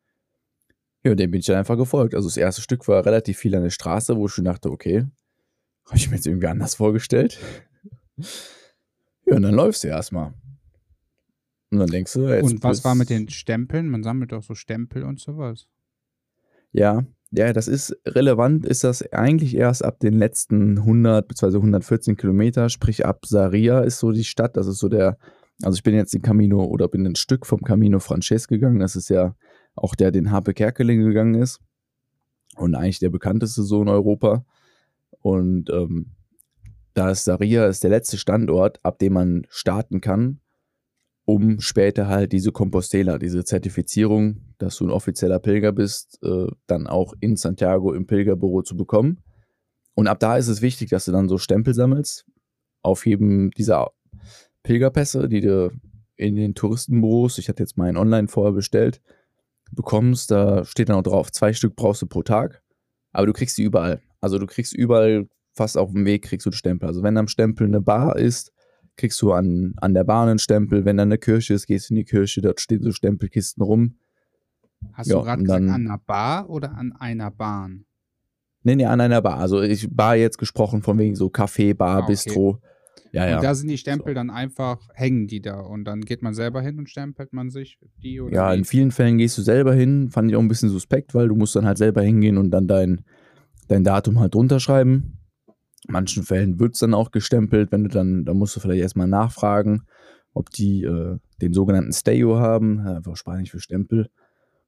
Ja, 1.04 1.14
dem 1.14 1.30
bin 1.30 1.40
ich 1.40 1.46
dann 1.46 1.56
einfach 1.56 1.76
gefolgt. 1.76 2.14
Also 2.14 2.28
das 2.28 2.36
erste 2.36 2.62
Stück 2.62 2.86
war 2.86 3.04
relativ 3.04 3.38
viel 3.38 3.54
an 3.54 3.62
der 3.62 3.70
Straße, 3.70 4.16
wo 4.16 4.26
ich 4.26 4.32
schon 4.32 4.44
dachte, 4.44 4.70
okay, 4.70 5.06
habe 5.86 5.96
ich 5.96 6.08
mir 6.08 6.16
jetzt 6.16 6.26
irgendwie 6.26 6.46
anders 6.46 6.74
vorgestellt. 6.74 7.38
Ja, 9.24 9.36
und 9.36 9.42
dann 9.42 9.54
läufst 9.54 9.84
du 9.84 9.88
erstmal. 9.88 10.34
Und 11.70 11.78
dann 11.78 11.88
denkst 11.88 12.12
du, 12.12 12.26
jetzt. 12.26 12.42
Und 12.42 12.62
was 12.64 12.84
war 12.84 12.96
mit 12.96 13.08
den 13.08 13.28
Stempeln? 13.28 13.88
Man 13.88 14.02
sammelt 14.02 14.32
doch 14.32 14.42
so 14.42 14.56
Stempel 14.56 15.04
und 15.04 15.20
sowas. 15.20 15.68
Ja, 16.72 17.06
ja, 17.34 17.54
das 17.54 17.66
ist 17.66 17.96
relevant, 18.06 18.66
ist 18.66 18.84
das 18.84 19.10
eigentlich 19.10 19.56
erst 19.56 19.82
ab 19.82 20.00
den 20.00 20.12
letzten 20.12 20.78
100 20.78 21.26
bzw. 21.26 21.56
114 21.56 22.16
Kilometer, 22.16 22.68
sprich 22.68 23.06
ab 23.06 23.24
Saria 23.24 23.80
ist 23.80 24.00
so 24.00 24.12
die 24.12 24.24
Stadt, 24.24 24.58
das 24.58 24.66
ist 24.66 24.78
so 24.78 24.90
der, 24.90 25.16
also 25.62 25.76
ich 25.76 25.82
bin 25.82 25.94
jetzt 25.94 26.14
den 26.14 26.22
Camino 26.22 26.64
oder 26.64 26.88
bin 26.88 27.06
ein 27.06 27.16
Stück 27.16 27.46
vom 27.46 27.62
Camino 27.62 27.98
Frances 27.98 28.48
gegangen, 28.48 28.80
das 28.80 28.96
ist 28.96 29.08
ja 29.08 29.36
auch 29.74 29.94
der, 29.94 30.10
den 30.10 30.30
Harpe 30.30 30.54
Kerkeling 30.54 31.00
gegangen 31.00 31.34
ist 31.34 31.60
und 32.56 32.74
eigentlich 32.74 32.98
der 32.98 33.10
bekannteste 33.10 33.62
so 33.62 33.82
in 33.82 33.88
Europa 33.88 34.44
und 35.20 35.70
ähm, 35.70 36.12
da 36.94 37.10
ist 37.10 37.24
Saria 37.24 37.66
ist 37.66 37.82
der 37.82 37.90
letzte 37.90 38.18
Standort, 38.18 38.78
ab 38.84 38.98
dem 38.98 39.14
man 39.14 39.46
starten 39.48 40.00
kann 40.00 40.42
um 41.24 41.60
später 41.60 42.08
halt 42.08 42.32
diese 42.32 42.52
Compostela, 42.52 43.18
diese 43.18 43.44
Zertifizierung, 43.44 44.54
dass 44.58 44.76
du 44.76 44.86
ein 44.86 44.90
offizieller 44.90 45.38
Pilger 45.38 45.72
bist, 45.72 46.18
äh, 46.22 46.46
dann 46.66 46.86
auch 46.86 47.14
in 47.20 47.36
Santiago 47.36 47.92
im 47.92 48.06
Pilgerbüro 48.06 48.62
zu 48.62 48.76
bekommen. 48.76 49.22
Und 49.94 50.08
ab 50.08 50.18
da 50.20 50.36
ist 50.36 50.48
es 50.48 50.62
wichtig, 50.62 50.90
dass 50.90 51.04
du 51.04 51.12
dann 51.12 51.28
so 51.28 51.38
Stempel 51.38 51.74
sammelst 51.74 52.26
auf 52.82 53.06
jedem 53.06 53.50
dieser 53.52 53.90
Pilgerpässe, 54.62 55.28
die 55.28 55.40
du 55.40 55.70
in 56.16 56.36
den 56.36 56.54
Touristenbüros, 56.54 57.38
ich 57.38 57.48
hatte 57.48 57.62
jetzt 57.62 57.76
meinen 57.76 57.96
online 57.96 58.28
vorher 58.28 58.52
bestellt, 58.52 59.00
bekommst. 59.72 60.30
Da 60.30 60.64
steht 60.64 60.88
dann 60.88 60.96
auch 60.96 61.02
drauf, 61.02 61.32
zwei 61.32 61.52
Stück 61.52 61.76
brauchst 61.76 62.02
du 62.02 62.06
pro 62.06 62.22
Tag, 62.22 62.62
aber 63.12 63.26
du 63.26 63.32
kriegst 63.32 63.56
sie 63.56 63.64
überall. 63.64 64.00
Also 64.20 64.38
du 64.38 64.46
kriegst 64.46 64.72
überall, 64.72 65.28
fast 65.52 65.76
auf 65.76 65.92
dem 65.92 66.04
Weg 66.04 66.22
kriegst 66.22 66.46
du 66.46 66.52
Stempel. 66.52 66.88
Also 66.88 67.02
wenn 67.02 67.16
am 67.16 67.28
Stempel 67.28 67.66
eine 67.66 67.80
Bar 67.80 68.16
ist, 68.16 68.52
kriegst 68.96 69.20
du 69.22 69.32
an, 69.32 69.74
an 69.78 69.94
der 69.94 70.04
Bahn 70.04 70.28
einen 70.28 70.38
Stempel. 70.38 70.84
Wenn 70.84 70.96
da 70.96 71.02
eine 71.02 71.18
Kirche 71.18 71.54
ist, 71.54 71.66
gehst 71.66 71.90
du 71.90 71.94
in 71.94 71.96
die 71.96 72.04
Kirche, 72.04 72.40
dort 72.40 72.60
stehen 72.60 72.82
so 72.82 72.92
Stempelkisten 72.92 73.62
rum. 73.62 73.96
Hast 74.92 75.08
ja, 75.08 75.16
du 75.16 75.24
gerade 75.24 75.42
gesagt, 75.42 75.62
an 75.62 75.70
einer 75.70 75.98
Bar 75.98 76.50
oder 76.50 76.76
an 76.76 76.92
einer 76.92 77.30
Bahn? 77.30 77.84
Nee, 78.64 78.76
nee, 78.76 78.84
an 78.84 79.00
einer 79.00 79.22
Bar. 79.22 79.38
Also 79.38 79.62
ich 79.62 79.88
Bar 79.90 80.16
jetzt 80.16 80.38
gesprochen 80.38 80.82
von 80.82 80.98
wegen 80.98 81.16
so 81.16 81.26
Café, 81.26 81.74
Bar, 81.74 81.88
ah, 81.88 81.98
okay. 81.98 82.12
Bistro. 82.12 82.60
Ja, 83.12 83.28
ja. 83.28 83.36
Und 83.36 83.44
da 83.44 83.54
sind 83.54 83.68
die 83.68 83.78
Stempel 83.78 84.12
so. 84.12 84.14
dann 84.14 84.30
einfach, 84.30 84.88
hängen 84.94 85.26
die 85.26 85.40
da 85.40 85.60
und 85.60 85.84
dann 85.84 86.00
geht 86.00 86.22
man 86.22 86.34
selber 86.34 86.62
hin 86.62 86.78
und 86.78 86.88
stempelt 86.88 87.32
man 87.32 87.50
sich 87.50 87.78
die 88.02 88.20
oder 88.20 88.34
Ja, 88.34 88.52
die? 88.52 88.58
in 88.58 88.64
vielen 88.64 88.90
Fällen 88.90 89.18
gehst 89.18 89.36
du 89.36 89.42
selber 89.42 89.74
hin. 89.74 90.10
Fand 90.10 90.30
ich 90.30 90.36
auch 90.36 90.40
ein 90.40 90.48
bisschen 90.48 90.70
suspekt, 90.70 91.14
weil 91.14 91.28
du 91.28 91.34
musst 91.34 91.54
dann 91.56 91.66
halt 91.66 91.78
selber 91.78 92.02
hingehen 92.02 92.38
und 92.38 92.50
dann 92.50 92.66
dein, 92.66 93.04
dein 93.68 93.84
Datum 93.84 94.18
halt 94.20 94.34
drunter 94.34 94.60
schreiben 94.60 95.18
manchen 95.88 96.22
Fällen 96.22 96.58
wird 96.60 96.74
es 96.74 96.80
dann 96.80 96.94
auch 96.94 97.10
gestempelt, 97.10 97.72
wenn 97.72 97.84
du 97.84 97.88
dann, 97.88 98.24
da 98.24 98.34
musst 98.34 98.56
du 98.56 98.60
vielleicht 98.60 98.82
erstmal 98.82 99.08
nachfragen, 99.08 99.82
ob 100.34 100.50
die 100.50 100.84
äh, 100.84 101.18
den 101.40 101.52
sogenannten 101.52 101.92
Stayo 101.92 102.38
haben, 102.38 102.80
einfach 102.80 103.16
Spanisch 103.16 103.50
für 103.50 103.60
Stempel. 103.60 104.08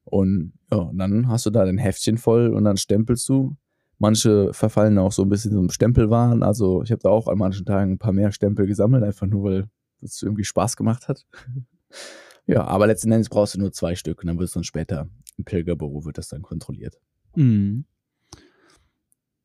Und 0.03 0.53
ja, 0.71 0.77
und 0.77 0.97
dann 0.97 1.27
hast 1.29 1.45
du 1.45 1.49
da 1.49 1.65
dein 1.65 1.77
Heftchen 1.77 2.17
voll 2.17 2.49
und 2.49 2.63
dann 2.63 2.77
stempelst 2.77 3.27
du. 3.29 3.55
Manche 3.97 4.53
verfallen 4.53 4.97
auch 4.97 5.11
so 5.11 5.23
ein 5.23 5.29
bisschen 5.29 5.51
zum 5.51 5.69
Stempelwahn. 5.69 6.43
Also 6.43 6.83
ich 6.83 6.91
habe 6.91 7.01
da 7.01 7.09
auch 7.09 7.27
an 7.27 7.37
manchen 7.37 7.65
Tagen 7.65 7.93
ein 7.93 7.97
paar 7.97 8.11
mehr 8.11 8.31
Stempel 8.31 8.67
gesammelt, 8.67 9.03
einfach 9.03 9.27
nur 9.27 9.43
weil 9.43 9.69
es 10.01 10.21
irgendwie 10.21 10.43
Spaß 10.43 10.75
gemacht 10.75 11.07
hat. 11.07 11.25
ja, 12.45 12.65
aber 12.65 12.87
letzten 12.87 13.11
Endes 13.11 13.29
brauchst 13.29 13.55
du 13.55 13.59
nur 13.59 13.71
zwei 13.71 13.95
Stück 13.95 14.21
und 14.21 14.27
dann 14.27 14.37
wird 14.37 14.47
es 14.47 14.53
dann 14.53 14.63
später 14.63 15.07
im 15.37 15.45
Pilgerbüro 15.45 16.05
wird 16.05 16.17
das 16.17 16.27
dann 16.27 16.41
kontrolliert. 16.41 16.99
Mhm. 17.35 17.85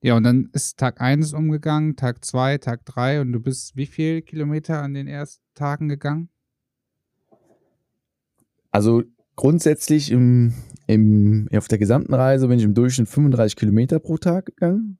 Ja, 0.02 0.16
und 0.16 0.22
dann 0.22 0.48
ist 0.52 0.78
Tag 0.78 1.00
1 1.00 1.34
umgegangen, 1.34 1.94
Tag 1.94 2.24
2, 2.24 2.58
Tag 2.58 2.86
3 2.86 3.20
und 3.20 3.32
du 3.32 3.40
bist 3.40 3.76
wie 3.76 3.86
viele 3.86 4.22
Kilometer 4.22 4.82
an 4.82 4.94
den 4.94 5.06
ersten 5.06 5.44
Tagen 5.54 5.88
gegangen? 5.88 6.30
Also 8.70 9.02
grundsätzlich 9.40 10.10
im, 10.10 10.52
im, 10.86 11.48
auf 11.54 11.66
der 11.66 11.78
gesamten 11.78 12.12
Reise 12.12 12.46
bin 12.48 12.58
ich 12.58 12.64
im 12.66 12.74
Durchschnitt 12.74 13.08
35 13.08 13.56
Kilometer 13.56 13.98
pro 13.98 14.18
Tag 14.18 14.44
gegangen. 14.44 14.98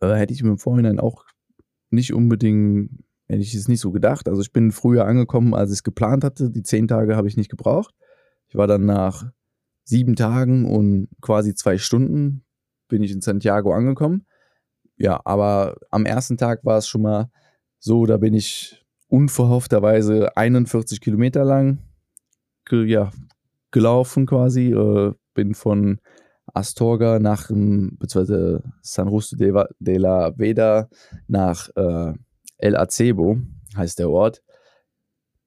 Äh, 0.00 0.14
hätte 0.14 0.32
ich 0.32 0.44
mir 0.44 0.50
im 0.50 0.58
Vorhinein 0.58 1.00
auch 1.00 1.24
nicht 1.90 2.14
unbedingt, 2.14 2.90
hätte 3.26 3.42
ich 3.42 3.52
es 3.56 3.66
nicht 3.66 3.80
so 3.80 3.90
gedacht. 3.90 4.28
Also 4.28 4.40
ich 4.40 4.52
bin 4.52 4.70
früher 4.70 5.04
angekommen, 5.06 5.52
als 5.52 5.70
ich 5.70 5.78
es 5.78 5.82
geplant 5.82 6.22
hatte. 6.22 6.48
Die 6.48 6.62
zehn 6.62 6.86
Tage 6.86 7.16
habe 7.16 7.26
ich 7.26 7.36
nicht 7.36 7.50
gebraucht. 7.50 7.92
Ich 8.46 8.54
war 8.54 8.68
dann 8.68 8.84
nach 8.86 9.32
sieben 9.82 10.14
Tagen 10.14 10.64
und 10.64 11.08
quasi 11.20 11.56
zwei 11.56 11.76
Stunden 11.76 12.44
bin 12.86 13.02
ich 13.02 13.10
in 13.10 13.20
Santiago 13.20 13.72
angekommen. 13.72 14.26
Ja, 14.96 15.20
aber 15.24 15.74
am 15.90 16.06
ersten 16.06 16.36
Tag 16.36 16.64
war 16.64 16.78
es 16.78 16.86
schon 16.86 17.02
mal 17.02 17.32
so, 17.80 18.06
da 18.06 18.16
bin 18.16 18.32
ich 18.32 18.86
unverhoffterweise 19.08 20.36
41 20.36 21.00
Kilometer 21.00 21.44
lang 21.44 21.80
ja, 22.70 23.10
gelaufen 23.70 24.26
quasi. 24.26 24.72
Äh, 24.72 25.12
bin 25.34 25.54
von 25.54 25.98
Astorga 26.52 27.18
nach, 27.18 27.48
beziehungsweise 27.48 28.62
San 28.82 29.08
Rusto 29.08 29.36
de, 29.36 29.52
de 29.80 29.96
la 29.96 30.32
Veda 30.38 30.88
nach 31.26 31.68
äh, 31.76 32.12
El 32.58 32.76
Acebo, 32.76 33.38
heißt 33.76 33.98
der 33.98 34.10
Ort. 34.10 34.42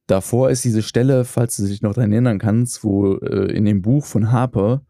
Davor 0.07 0.50
ist 0.50 0.63
diese 0.63 0.81
Stelle, 0.81 1.25
falls 1.25 1.57
du 1.57 1.65
dich 1.65 1.81
noch 1.81 1.93
daran 1.93 2.12
erinnern 2.12 2.39
kannst, 2.39 2.83
wo 2.83 3.15
äh, 3.15 3.51
in 3.51 3.65
dem 3.65 3.81
Buch 3.81 4.05
von 4.05 4.31
Harper 4.31 4.83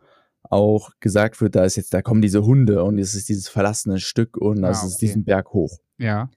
auch 0.44 0.92
gesagt 1.00 1.42
wird, 1.42 1.56
da 1.56 1.66
ist 1.66 1.76
jetzt, 1.76 1.94
da 1.94 2.02
kommen 2.02 2.22
diese 2.22 2.46
Hunde 2.46 2.84
und 2.84 3.00
es 3.00 3.16
ist 3.16 3.28
dieses 3.28 3.50
verlassene 3.50 4.00
Stück 4.00 4.38
und 4.38 4.62
das 4.62 4.78
ah, 4.78 4.82
okay. 4.82 4.88
ist 4.90 5.02
diesen 5.02 5.26
Berg 5.26 5.54
hoch. 5.54 5.78
Ja. 5.98 6.30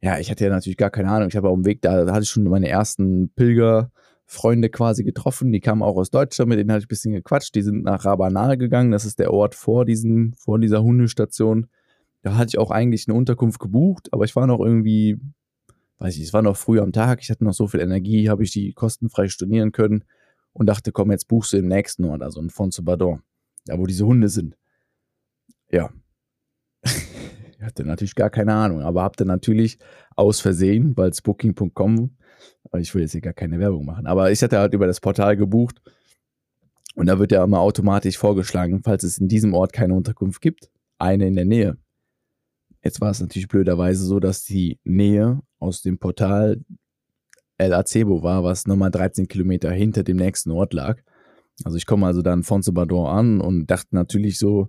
Ja, 0.00 0.18
ich 0.18 0.30
hatte 0.30 0.44
ja 0.44 0.50
natürlich 0.50 0.76
gar 0.76 0.90
keine 0.90 1.10
Ahnung. 1.10 1.28
Ich 1.28 1.36
habe 1.36 1.48
auf 1.48 1.54
dem 1.54 1.64
Weg, 1.64 1.80
da, 1.82 2.04
da 2.04 2.12
hatte 2.12 2.24
ich 2.24 2.28
schon 2.28 2.44
meine 2.44 2.68
ersten 2.68 3.30
Pilgerfreunde 4.32 4.70
quasi 4.70 5.04
getroffen. 5.04 5.52
Die 5.52 5.60
kamen 5.60 5.82
auch 5.82 5.96
aus 5.96 6.10
Deutschland, 6.10 6.48
mit 6.48 6.58
denen 6.58 6.70
hatte 6.70 6.80
ich 6.80 6.86
ein 6.86 6.88
bisschen 6.88 7.12
gequatscht. 7.12 7.54
Die 7.54 7.62
sind 7.62 7.84
nach 7.84 8.04
Rabanal 8.04 8.56
gegangen. 8.56 8.90
Das 8.90 9.04
ist 9.04 9.18
der 9.18 9.32
Ort 9.32 9.54
vor 9.54 9.84
diesem, 9.84 10.32
vor 10.34 10.58
dieser 10.58 10.82
Hundestation. 10.82 11.68
Da 12.22 12.36
hatte 12.36 12.50
ich 12.50 12.58
auch 12.58 12.70
eigentlich 12.70 13.08
eine 13.08 13.16
Unterkunft 13.16 13.58
gebucht, 13.58 14.08
aber 14.12 14.24
ich 14.24 14.36
war 14.36 14.46
noch 14.46 14.60
irgendwie, 14.60 15.18
weiß 15.98 16.16
ich, 16.16 16.22
es 16.22 16.32
war 16.32 16.42
noch 16.42 16.56
früh 16.56 16.80
am 16.80 16.92
Tag. 16.92 17.20
Ich 17.22 17.30
hatte 17.30 17.44
noch 17.44 17.52
so 17.52 17.66
viel 17.66 17.80
Energie, 17.80 18.28
habe 18.28 18.44
ich 18.44 18.52
die 18.52 18.72
kostenfrei 18.72 19.28
stornieren 19.28 19.72
können 19.72 20.04
und 20.52 20.66
dachte, 20.66 20.92
komm, 20.92 21.10
jetzt 21.10 21.28
buchst 21.28 21.52
du 21.52 21.56
den 21.56 21.68
nächsten 21.68 22.04
Ort, 22.04 22.22
also 22.22 22.40
in 22.40 22.50
Fonce 22.50 22.82
Badon 22.82 23.22
da 23.64 23.78
wo 23.78 23.86
diese 23.86 24.04
Hunde 24.04 24.28
sind. 24.28 24.56
Ja. 25.70 25.90
Ich 27.62 27.66
hatte 27.66 27.84
natürlich 27.84 28.16
gar 28.16 28.28
keine 28.28 28.54
Ahnung, 28.54 28.82
aber 28.82 29.02
habt 29.04 29.20
ihr 29.20 29.24
natürlich 29.24 29.78
aus 30.16 30.40
Versehen, 30.40 30.96
weil 30.96 31.10
es 31.10 31.22
Booking.com, 31.22 32.16
ich 32.76 32.92
will 32.92 33.02
jetzt 33.02 33.12
hier 33.12 33.20
gar 33.20 33.34
keine 33.34 33.60
Werbung 33.60 33.84
machen, 33.84 34.06
aber 34.06 34.32
ich 34.32 34.42
hatte 34.42 34.58
halt 34.58 34.74
über 34.74 34.88
das 34.88 34.98
Portal 34.98 35.36
gebucht 35.36 35.80
und 36.96 37.06
da 37.06 37.20
wird 37.20 37.30
ja 37.30 37.44
immer 37.44 37.60
automatisch 37.60 38.18
vorgeschlagen, 38.18 38.82
falls 38.82 39.04
es 39.04 39.18
in 39.18 39.28
diesem 39.28 39.54
Ort 39.54 39.72
keine 39.72 39.94
Unterkunft 39.94 40.40
gibt, 40.40 40.70
eine 40.98 41.28
in 41.28 41.36
der 41.36 41.44
Nähe. 41.44 41.76
Jetzt 42.82 43.00
war 43.00 43.12
es 43.12 43.20
natürlich 43.20 43.46
blöderweise 43.46 44.04
so, 44.04 44.18
dass 44.18 44.42
die 44.42 44.80
Nähe 44.82 45.40
aus 45.60 45.82
dem 45.82 45.98
Portal 45.98 46.64
El 47.58 47.74
Acebo 47.74 48.24
war, 48.24 48.42
was 48.42 48.66
nochmal 48.66 48.90
13 48.90 49.28
Kilometer 49.28 49.70
hinter 49.70 50.02
dem 50.02 50.16
nächsten 50.16 50.50
Ort 50.50 50.72
lag. 50.72 51.00
Also 51.62 51.76
ich 51.76 51.86
komme 51.86 52.06
also 52.06 52.22
dann 52.22 52.42
von 52.42 52.62
Sabador 52.62 53.12
an 53.12 53.40
und 53.40 53.66
dachte 53.68 53.94
natürlich 53.94 54.36
so, 54.36 54.68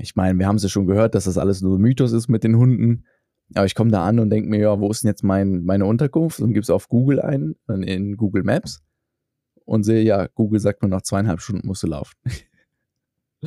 ich 0.00 0.16
meine, 0.16 0.38
wir 0.38 0.46
haben 0.46 0.56
es 0.56 0.62
ja 0.62 0.68
schon 0.68 0.86
gehört, 0.86 1.14
dass 1.14 1.24
das 1.24 1.38
alles 1.38 1.62
nur 1.62 1.78
Mythos 1.78 2.12
ist 2.12 2.28
mit 2.28 2.44
den 2.44 2.56
Hunden. 2.56 3.04
Aber 3.54 3.66
ich 3.66 3.74
komme 3.74 3.90
da 3.90 4.06
an 4.06 4.20
und 4.20 4.30
denke 4.30 4.48
mir, 4.48 4.60
ja, 4.60 4.80
wo 4.80 4.90
ist 4.90 5.02
denn 5.02 5.08
jetzt 5.08 5.24
mein, 5.24 5.64
meine 5.64 5.84
Unterkunft? 5.84 6.40
Und 6.40 6.52
gebe 6.52 6.60
es 6.60 6.70
auf 6.70 6.88
Google 6.88 7.20
ein, 7.20 7.56
in 7.68 8.16
Google 8.16 8.44
Maps 8.44 8.82
und 9.64 9.82
sehe, 9.82 10.02
ja, 10.02 10.26
Google 10.28 10.60
sagt 10.60 10.82
mir 10.82 10.88
noch 10.88 11.02
zweieinhalb 11.02 11.40
Stunden 11.40 11.66
musst 11.66 11.82
du 11.82 11.88
laufen. 11.88 12.14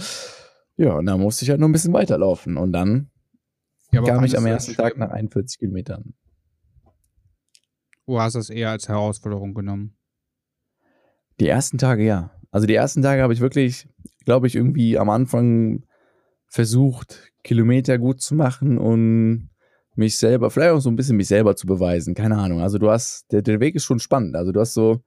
ja, 0.77 0.93
und 0.93 1.05
dann 1.05 1.19
musste 1.19 1.45
ich 1.45 1.49
halt 1.49 1.59
noch 1.59 1.67
ein 1.67 1.71
bisschen 1.73 1.93
weiterlaufen. 1.93 2.57
Und 2.57 2.73
dann 2.73 3.11
ja, 3.91 4.01
kam 4.01 4.23
ich 4.23 4.37
am 4.37 4.45
ersten 4.45 4.73
Tag 4.73 4.97
nach 4.97 5.09
41 5.09 5.59
Kilometern. 5.59 6.13
Hast 8.07 8.35
du 8.35 8.39
es 8.39 8.49
eher 8.49 8.71
als 8.71 8.89
Herausforderung 8.89 9.53
genommen? 9.53 9.95
Die 11.39 11.47
ersten 11.47 11.77
Tage, 11.77 12.03
ja. 12.03 12.31
Also 12.51 12.67
die 12.67 12.75
ersten 12.75 13.01
Tage 13.01 13.21
habe 13.21 13.33
ich 13.33 13.39
wirklich, 13.39 13.87
glaube 14.25 14.47
ich, 14.47 14.55
irgendwie 14.55 14.97
am 14.97 15.09
Anfang 15.09 15.85
versucht, 16.53 17.31
Kilometer 17.43 17.97
gut 17.97 18.21
zu 18.21 18.35
machen 18.35 18.77
und 18.77 19.49
mich 19.95 20.17
selber, 20.17 20.51
vielleicht 20.51 20.73
auch 20.73 20.79
so 20.81 20.89
ein 20.91 20.95
bisschen 20.95 21.17
mich 21.17 21.27
selber 21.27 21.55
zu 21.55 21.65
beweisen. 21.65 22.13
Keine 22.13 22.37
Ahnung. 22.37 22.61
Also 22.61 22.77
du 22.77 22.91
hast, 22.91 23.31
der, 23.31 23.41
der 23.41 23.59
Weg 23.59 23.73
ist 23.73 23.85
schon 23.85 23.97
spannend. 23.97 24.35
Also 24.35 24.51
du 24.51 24.59
hast 24.59 24.75
so, 24.75 25.01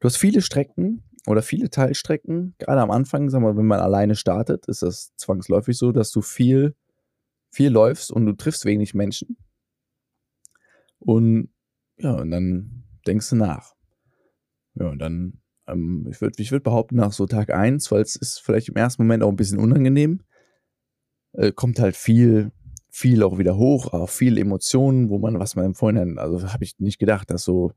du 0.00 0.06
hast 0.06 0.16
viele 0.16 0.42
Strecken 0.42 1.04
oder 1.24 1.42
viele 1.42 1.70
Teilstrecken. 1.70 2.56
Gerade 2.58 2.80
am 2.80 2.90
Anfang, 2.90 3.30
sag 3.30 3.42
mal, 3.42 3.56
wenn 3.56 3.66
man 3.66 3.78
alleine 3.78 4.16
startet, 4.16 4.66
ist 4.66 4.82
das 4.82 5.14
zwangsläufig 5.14 5.78
so, 5.78 5.92
dass 5.92 6.10
du 6.10 6.20
viel, 6.20 6.74
viel 7.52 7.70
läufst 7.70 8.10
und 8.10 8.26
du 8.26 8.32
triffst 8.32 8.64
wenig 8.64 8.92
Menschen. 8.92 9.36
Und 10.98 11.50
ja, 11.96 12.12
und 12.12 12.32
dann 12.32 12.82
denkst 13.06 13.30
du 13.30 13.36
nach. 13.36 13.76
Ja, 14.74 14.88
und 14.88 14.98
dann, 14.98 15.40
ähm, 15.68 16.08
ich 16.10 16.20
würde 16.20 16.42
ich 16.42 16.50
würd 16.50 16.64
behaupten, 16.64 16.96
nach 16.96 17.12
so 17.12 17.26
Tag 17.26 17.54
1, 17.54 17.92
weil 17.92 18.02
es 18.02 18.16
ist 18.16 18.40
vielleicht 18.40 18.68
im 18.68 18.74
ersten 18.74 19.02
Moment 19.02 19.22
auch 19.22 19.30
ein 19.30 19.36
bisschen 19.36 19.60
unangenehm, 19.60 20.22
äh, 21.36 21.52
kommt 21.52 21.78
halt 21.78 21.96
viel, 21.96 22.50
viel 22.90 23.22
auch 23.22 23.38
wieder 23.38 23.56
hoch, 23.56 23.92
auch 23.92 24.08
viel 24.08 24.38
Emotionen, 24.38 25.10
wo 25.10 25.18
man, 25.18 25.38
was 25.38 25.54
man 25.56 25.66
im 25.66 25.74
Vorhinein, 25.74 26.18
also 26.18 26.52
habe 26.52 26.64
ich 26.64 26.78
nicht 26.78 26.98
gedacht, 26.98 27.30
dass 27.30 27.44
so 27.44 27.72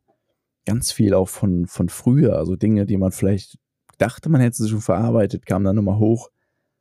ganz 0.66 0.92
viel 0.92 1.14
auch 1.14 1.30
von, 1.30 1.68
von 1.68 1.90
früher, 1.90 2.38
also 2.38 2.56
Dinge, 2.56 2.86
die 2.86 2.98
man 2.98 3.12
vielleicht 3.12 3.58
dachte, 3.98 4.30
man 4.30 4.42
hätte 4.42 4.58
sie 4.58 4.70
schon 4.70 4.82
verarbeitet, 4.82 5.46
kamen 5.46 5.66
dann 5.66 5.76
nochmal 5.76 6.00
hoch 6.00 6.30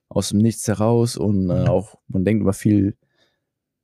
aus 0.08 0.30
dem 0.30 0.38
Nichts 0.38 0.66
heraus 0.68 1.16
und 1.16 1.50
äh, 1.50 1.62
mhm. 1.62 1.68
auch, 1.68 1.97
man 2.06 2.25
denkt 2.25 2.42
über 2.42 2.52
viel, 2.52 2.97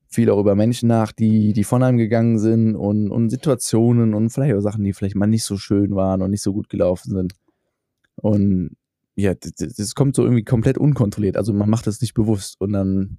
viel 0.07 0.31
auch 0.31 0.39
über 0.39 0.55
Menschen 0.55 0.89
nach, 0.89 1.13
die, 1.13 1.53
die 1.53 1.65
von 1.65 1.83
einem 1.83 1.99
gegangen 1.99 2.39
sind 2.39 2.77
und, 2.77 3.11
und 3.11 3.31
Situationen 3.31 4.15
und 4.15 4.31
vielleicht 4.31 4.55
auch 4.55 4.61
Sachen, 4.61 4.85
die 4.85 4.93
vielleicht 4.93 5.17
mal 5.17 5.27
nicht 5.27 5.45
so 5.45 5.57
schön 5.57 5.97
waren 5.97 6.23
und 6.23 6.31
nicht 6.31 6.43
so 6.43 6.53
gut 6.53 6.69
gelaufen 6.69 7.11
sind. 7.11 7.35
Und 8.17 8.77
ja, 9.17 9.35
das, 9.35 9.53
das 9.55 9.95
kommt 9.95 10.17
so 10.17 10.23
irgendwie 10.23 10.45
komplett 10.45 10.79
unkontrolliert. 10.79 11.37
Also 11.37 11.53
man 11.53 11.71
macht 11.71 11.87
das 11.87 12.01
nicht 12.01 12.15
bewusst. 12.15 12.61
Und 12.61 12.73
dann, 12.73 13.19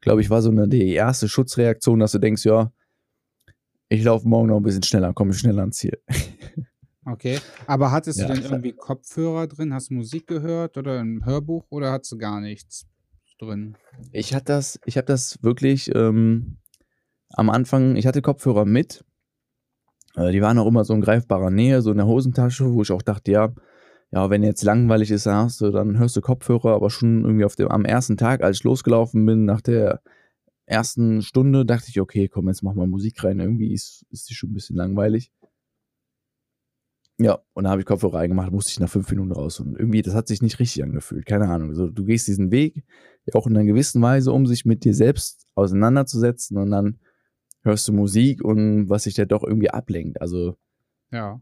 glaube 0.00 0.20
ich, 0.20 0.30
war 0.30 0.42
so 0.42 0.50
eine 0.50 0.68
die 0.68 0.92
erste 0.92 1.28
Schutzreaktion, 1.28 2.00
dass 2.00 2.12
du 2.12 2.18
denkst, 2.18 2.44
ja, 2.44 2.72
ich 3.88 4.04
laufe 4.04 4.28
morgen 4.28 4.48
noch 4.48 4.56
ein 4.56 4.62
bisschen 4.62 4.82
schneller, 4.82 5.12
komme 5.12 5.32
schneller 5.32 5.60
ans 5.62 5.76
Ziel. 5.76 5.98
Okay, 7.06 7.40
aber 7.66 7.90
hattest 7.92 8.20
ja. 8.20 8.26
du 8.26 8.34
denn 8.34 8.42
irgendwie 8.44 8.72
Kopfhörer 8.72 9.46
drin? 9.46 9.72
Hast 9.72 9.88
du 9.88 9.94
Musik 9.94 10.26
gehört 10.26 10.76
oder 10.76 11.00
ein 11.00 11.24
Hörbuch 11.24 11.64
oder 11.70 11.90
hattest 11.90 12.12
du 12.12 12.18
gar 12.18 12.42
nichts? 12.42 12.86
drin. 13.40 13.76
Ich 14.12 14.34
hatte 14.34 14.46
das, 14.46 14.78
ich 14.84 14.96
habe 14.96 15.06
das 15.06 15.42
wirklich 15.42 15.94
ähm, 15.94 16.58
am 17.30 17.50
Anfang, 17.50 17.96
ich 17.96 18.06
hatte 18.06 18.22
Kopfhörer 18.22 18.64
mit. 18.64 19.04
Äh, 20.16 20.32
die 20.32 20.42
waren 20.42 20.58
auch 20.58 20.66
immer 20.66 20.84
so 20.84 20.94
in 20.94 21.00
greifbarer 21.00 21.50
Nähe, 21.50 21.82
so 21.82 21.90
in 21.90 21.96
der 21.96 22.06
Hosentasche, 22.06 22.72
wo 22.72 22.82
ich 22.82 22.92
auch 22.92 23.02
dachte, 23.02 23.32
ja, 23.32 23.52
ja, 24.12 24.28
wenn 24.28 24.42
jetzt 24.42 24.64
langweilig 24.64 25.10
ist, 25.10 25.26
hast 25.26 25.60
du, 25.60 25.70
dann 25.70 25.98
hörst 25.98 26.16
du 26.16 26.20
Kopfhörer, 26.20 26.74
aber 26.74 26.90
schon 26.90 27.24
irgendwie 27.24 27.44
auf 27.44 27.54
dem, 27.54 27.68
am 27.68 27.84
ersten 27.84 28.16
Tag, 28.16 28.42
als 28.42 28.58
ich 28.58 28.64
losgelaufen 28.64 29.24
bin, 29.24 29.44
nach 29.44 29.60
der 29.60 30.02
ersten 30.66 31.22
Stunde, 31.22 31.64
dachte 31.64 31.86
ich, 31.88 32.00
okay, 32.00 32.28
komm, 32.28 32.48
jetzt 32.48 32.62
mach 32.62 32.74
mal 32.74 32.86
Musik 32.88 33.22
rein. 33.22 33.40
Irgendwie 33.40 33.72
ist, 33.72 34.04
ist 34.10 34.28
die 34.28 34.34
schon 34.34 34.50
ein 34.50 34.54
bisschen 34.54 34.76
langweilig. 34.76 35.32
Ja, 37.18 37.38
und 37.52 37.64
da 37.64 37.70
habe 37.70 37.82
ich 37.82 37.86
Kopfhörer 37.86 38.18
reingemacht, 38.18 38.50
musste 38.50 38.70
ich 38.70 38.80
nach 38.80 38.88
fünf 38.88 39.10
Minuten 39.10 39.32
raus. 39.32 39.60
Und 39.60 39.78
irgendwie, 39.78 40.02
das 40.02 40.14
hat 40.14 40.26
sich 40.26 40.42
nicht 40.42 40.58
richtig 40.58 40.82
angefühlt. 40.82 41.26
Keine 41.26 41.48
Ahnung. 41.48 41.68
Also, 41.68 41.88
du 41.88 42.04
gehst 42.04 42.26
diesen 42.28 42.50
Weg 42.50 42.84
auch 43.34 43.46
in 43.46 43.56
einer 43.56 43.66
gewissen 43.66 44.00
Weise, 44.02 44.32
um 44.32 44.46
sich 44.46 44.64
mit 44.64 44.84
dir 44.84 44.94
selbst 44.94 45.46
auseinanderzusetzen. 45.54 46.56
Und 46.56 46.70
dann 46.70 46.98
hörst 47.62 47.86
du 47.86 47.92
Musik 47.92 48.42
und 48.42 48.88
was 48.88 49.04
sich 49.04 49.14
da 49.14 49.24
doch 49.24 49.44
irgendwie 49.44 49.70
ablenkt. 49.70 50.20
Also, 50.20 50.56
ja. 51.12 51.40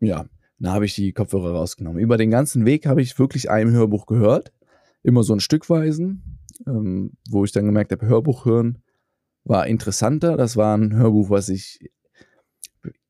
Ja, 0.00 0.26
da 0.60 0.72
habe 0.72 0.84
ich 0.84 0.94
die 0.94 1.12
Kopfhörer 1.12 1.52
rausgenommen. 1.52 2.00
Über 2.00 2.16
den 2.16 2.30
ganzen 2.30 2.64
Weg 2.64 2.86
habe 2.86 3.02
ich 3.02 3.18
wirklich 3.18 3.50
ein 3.50 3.70
Hörbuch 3.70 4.06
gehört. 4.06 4.52
Immer 5.02 5.22
so 5.22 5.34
ein 5.34 5.40
Stückweisen, 5.40 6.38
ähm, 6.66 7.12
wo 7.28 7.44
ich 7.44 7.52
dann 7.52 7.64
gemerkt 7.64 7.92
habe, 7.92 8.06
Hörbuch 8.06 8.44
hören 8.44 8.82
war 9.44 9.66
interessanter. 9.66 10.36
Das 10.36 10.56
war 10.56 10.76
ein 10.76 10.94
Hörbuch, 10.94 11.30
was 11.30 11.48
ich 11.48 11.90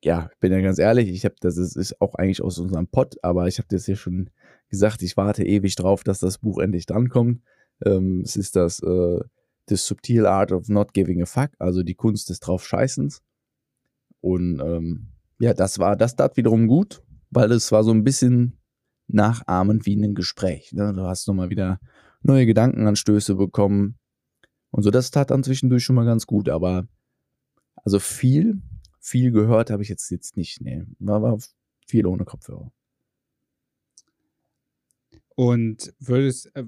ja, 0.02 0.30
bin 0.40 0.52
ja 0.52 0.60
ganz 0.60 0.78
ehrlich, 0.78 1.10
ich 1.10 1.24
habe 1.24 1.34
das 1.40 1.56
ist 1.58 2.00
auch 2.00 2.14
eigentlich 2.14 2.42
aus 2.42 2.58
unserem 2.58 2.86
Pod, 2.88 3.16
aber 3.22 3.46
ich 3.46 3.58
habe 3.58 3.68
das 3.70 3.84
hier 3.84 3.96
schon 3.96 4.30
gesagt, 4.68 5.02
ich 5.02 5.16
warte 5.16 5.44
ewig 5.44 5.76
drauf, 5.76 6.02
dass 6.04 6.20
das 6.20 6.38
Buch 6.38 6.58
endlich 6.58 6.86
drankommt. 6.86 7.42
Ähm, 7.84 8.22
es 8.24 8.36
ist 8.36 8.56
das 8.56 8.80
äh, 8.82 9.20
The 9.68 9.76
Subtle 9.76 10.28
Art 10.28 10.52
of 10.52 10.68
Not 10.68 10.94
Giving 10.94 11.22
a 11.22 11.26
Fuck, 11.26 11.50
also 11.58 11.82
die 11.82 11.94
Kunst 11.94 12.30
des 12.30 12.40
Draufscheißens. 12.40 13.22
Und 14.20 14.60
ähm, 14.60 15.08
ja, 15.38 15.54
das 15.54 15.78
war 15.78 15.96
das 15.96 16.16
tat 16.16 16.36
wiederum 16.36 16.66
gut, 16.66 17.02
weil 17.30 17.52
es 17.52 17.72
war 17.72 17.84
so 17.84 17.92
ein 17.92 18.04
bisschen 18.04 18.58
nachahmend 19.08 19.86
wie 19.86 19.96
ein 19.96 20.14
Gespräch. 20.14 20.72
Ne? 20.72 20.92
Du 20.94 21.02
hast 21.02 21.26
nochmal 21.26 21.50
wieder 21.50 21.80
neue 22.22 22.46
Gedankenanstöße 22.46 23.34
bekommen. 23.34 23.98
Und 24.70 24.82
so, 24.82 24.90
das 24.90 25.10
tat 25.10 25.30
dann 25.30 25.42
zwischendurch 25.42 25.84
schon 25.84 25.96
mal 25.96 26.04
ganz 26.04 26.26
gut, 26.26 26.48
aber 26.48 26.86
also 27.82 27.98
viel 27.98 28.60
viel 29.00 29.32
gehört 29.32 29.70
habe 29.70 29.82
ich 29.82 29.88
jetzt, 29.88 30.10
jetzt 30.10 30.36
nicht. 30.36 30.60
Nee, 30.60 30.84
war, 30.98 31.22
war 31.22 31.38
viel 31.86 32.06
ohne 32.06 32.24
Kopfhörer. 32.24 32.70
Und 35.34 35.94
würdest, 35.98 36.54
äh, 36.54 36.66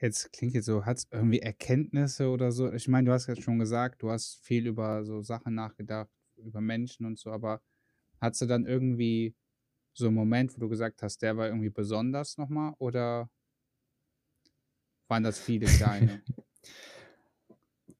jetzt 0.00 0.32
klingt 0.32 0.54
jetzt 0.54 0.64
so, 0.64 0.84
hat 0.86 0.96
es 0.96 1.06
irgendwie 1.10 1.40
Erkenntnisse 1.40 2.28
oder 2.30 2.52
so? 2.52 2.72
Ich 2.72 2.88
meine, 2.88 3.06
du 3.06 3.12
hast 3.12 3.26
ja 3.26 3.36
schon 3.36 3.58
gesagt, 3.58 4.02
du 4.02 4.10
hast 4.10 4.40
viel 4.42 4.66
über 4.66 5.04
so 5.04 5.20
Sachen 5.20 5.54
nachgedacht, 5.54 6.10
über 6.36 6.60
Menschen 6.60 7.04
und 7.04 7.18
so, 7.18 7.30
aber 7.30 7.60
hast 8.20 8.40
du 8.40 8.46
dann 8.46 8.64
irgendwie 8.64 9.34
so 9.94 10.06
einen 10.06 10.16
Moment, 10.16 10.54
wo 10.56 10.60
du 10.60 10.68
gesagt 10.68 11.02
hast, 11.02 11.22
der 11.22 11.36
war 11.36 11.46
irgendwie 11.46 11.70
besonders 11.70 12.36
nochmal 12.36 12.74
oder 12.78 13.30
waren 15.08 15.22
das 15.22 15.38
viele 15.38 15.66
kleine? 15.66 16.22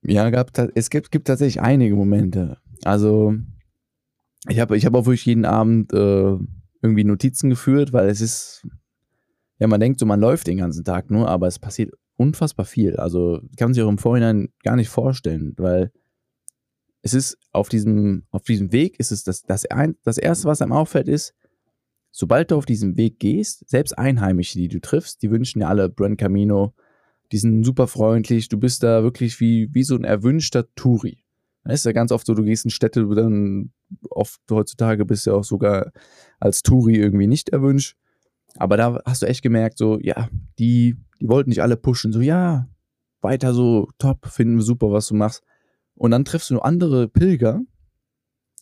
ja, 0.03 0.29
gab, 0.31 0.51
es 0.75 0.91
gibt, 0.91 1.11
gibt 1.11 1.27
tatsächlich 1.27 1.63
einige 1.63 1.95
Momente. 1.95 2.59
Also, 2.85 3.35
ich 4.49 4.61
habe 4.61 4.77
ich 4.77 4.85
hab 4.85 4.95
auch 4.95 5.07
wirklich 5.07 5.27
jeden 5.27 5.45
Abend 5.45 5.93
äh, 5.93 6.37
irgendwie 6.83 7.05
Notizen 7.05 7.51
geführt, 7.51 7.93
weil 7.93 8.09
es 8.09 8.21
ist, 8.21 8.67
ja, 9.59 9.67
man 9.67 9.81
denkt 9.81 10.01
so, 10.01 10.07
man 10.07 10.21
läuft 10.21 10.47
den 10.47 10.59
ganzen 10.59 10.85
Tag 10.85 11.11
nur, 11.11 11.29
aber 11.29 11.47
es 11.47 11.59
passiert 11.59 11.95
unfassbar 12.17 12.67
viel. 12.67 12.97
Also 12.97 13.41
kann 13.57 13.69
man 13.69 13.75
sich 13.75 13.83
auch 13.83 13.89
im 13.89 13.99
Vorhinein 13.99 14.49
gar 14.63 14.77
nicht 14.77 14.89
vorstellen, 14.89 15.55
weil 15.57 15.93
es 17.03 17.15
ist 17.15 17.39
auf 17.53 17.69
diesem, 17.69 18.25
auf 18.31 18.43
diesem 18.43 18.73
Weg 18.73 18.99
ist 18.99 19.13
es 19.13 19.25
das, 19.25 19.43
das, 19.43 19.67
ein, 19.67 19.97
das 20.05 20.19
erste, 20.19 20.49
was 20.49 20.63
einem 20.63 20.73
auffällt, 20.73 21.09
ist, 21.09 21.35
sobald 22.16 22.53
du 22.53 22.57
auf 22.57 22.64
diesem 22.64 22.96
Weg 22.96 23.18
gehst, 23.18 23.68
selbst 23.68 23.98
Einheimische, 23.98 24.57
die 24.57 24.68
du 24.68 24.81
triffst, 24.81 25.20
die 25.22 25.33
wünschen 25.33 25.61
ja 25.61 25.68
alle 25.68 25.88
Brand 25.88 26.16
Camino, 26.16 26.72
die 27.33 27.38
sind 27.38 27.64
super 27.64 27.88
freundlich, 27.88 28.48
du 28.48 28.57
bist 28.57 28.85
da 28.85 29.03
wirklich 29.03 29.40
wie, 29.40 29.68
wie 29.74 29.83
so 29.83 29.96
ein 29.96 30.05
erwünschter 30.05 30.72
Touri. 30.77 31.24
Das 31.64 31.81
ist 31.81 31.87
ja 31.87 31.92
ganz 31.92 32.12
oft 32.12 32.24
so, 32.24 32.35
du 32.35 32.44
gehst 32.44 32.64
in 32.64 32.70
Städte, 32.70 33.05
dann 33.16 33.72
oft 34.11 34.40
heutzutage 34.48 35.05
bist 35.05 35.27
du 35.27 35.31
ja 35.31 35.37
auch 35.37 35.44
sogar 35.44 35.90
als 36.38 36.62
Touri 36.62 36.94
irgendwie 36.94 37.27
nicht 37.27 37.48
erwünscht. 37.48 37.96
Aber 38.57 38.77
da 38.77 39.03
hast 39.05 39.22
du 39.22 39.27
echt 39.27 39.42
gemerkt, 39.42 39.79
so, 39.79 39.98
ja, 40.00 40.29
die, 40.61 40.94
die 41.20 41.29
wollten 41.29 41.50
dich 41.50 41.62
alle 41.62 41.77
pushen, 41.77 42.12
so, 42.12 42.20
ja, 42.20 42.68
weiter 43.22 43.55
so, 43.55 43.88
top, 43.98 44.27
finden 44.27 44.57
wir 44.57 44.62
super, 44.62 44.92
was 44.92 45.09
du 45.09 45.16
machst. 45.16 45.42
Und 45.96 46.12
dann 46.12 46.24
triffst 46.24 46.50
du 46.50 46.61
andere 46.61 47.09
Pilger. 47.09 47.62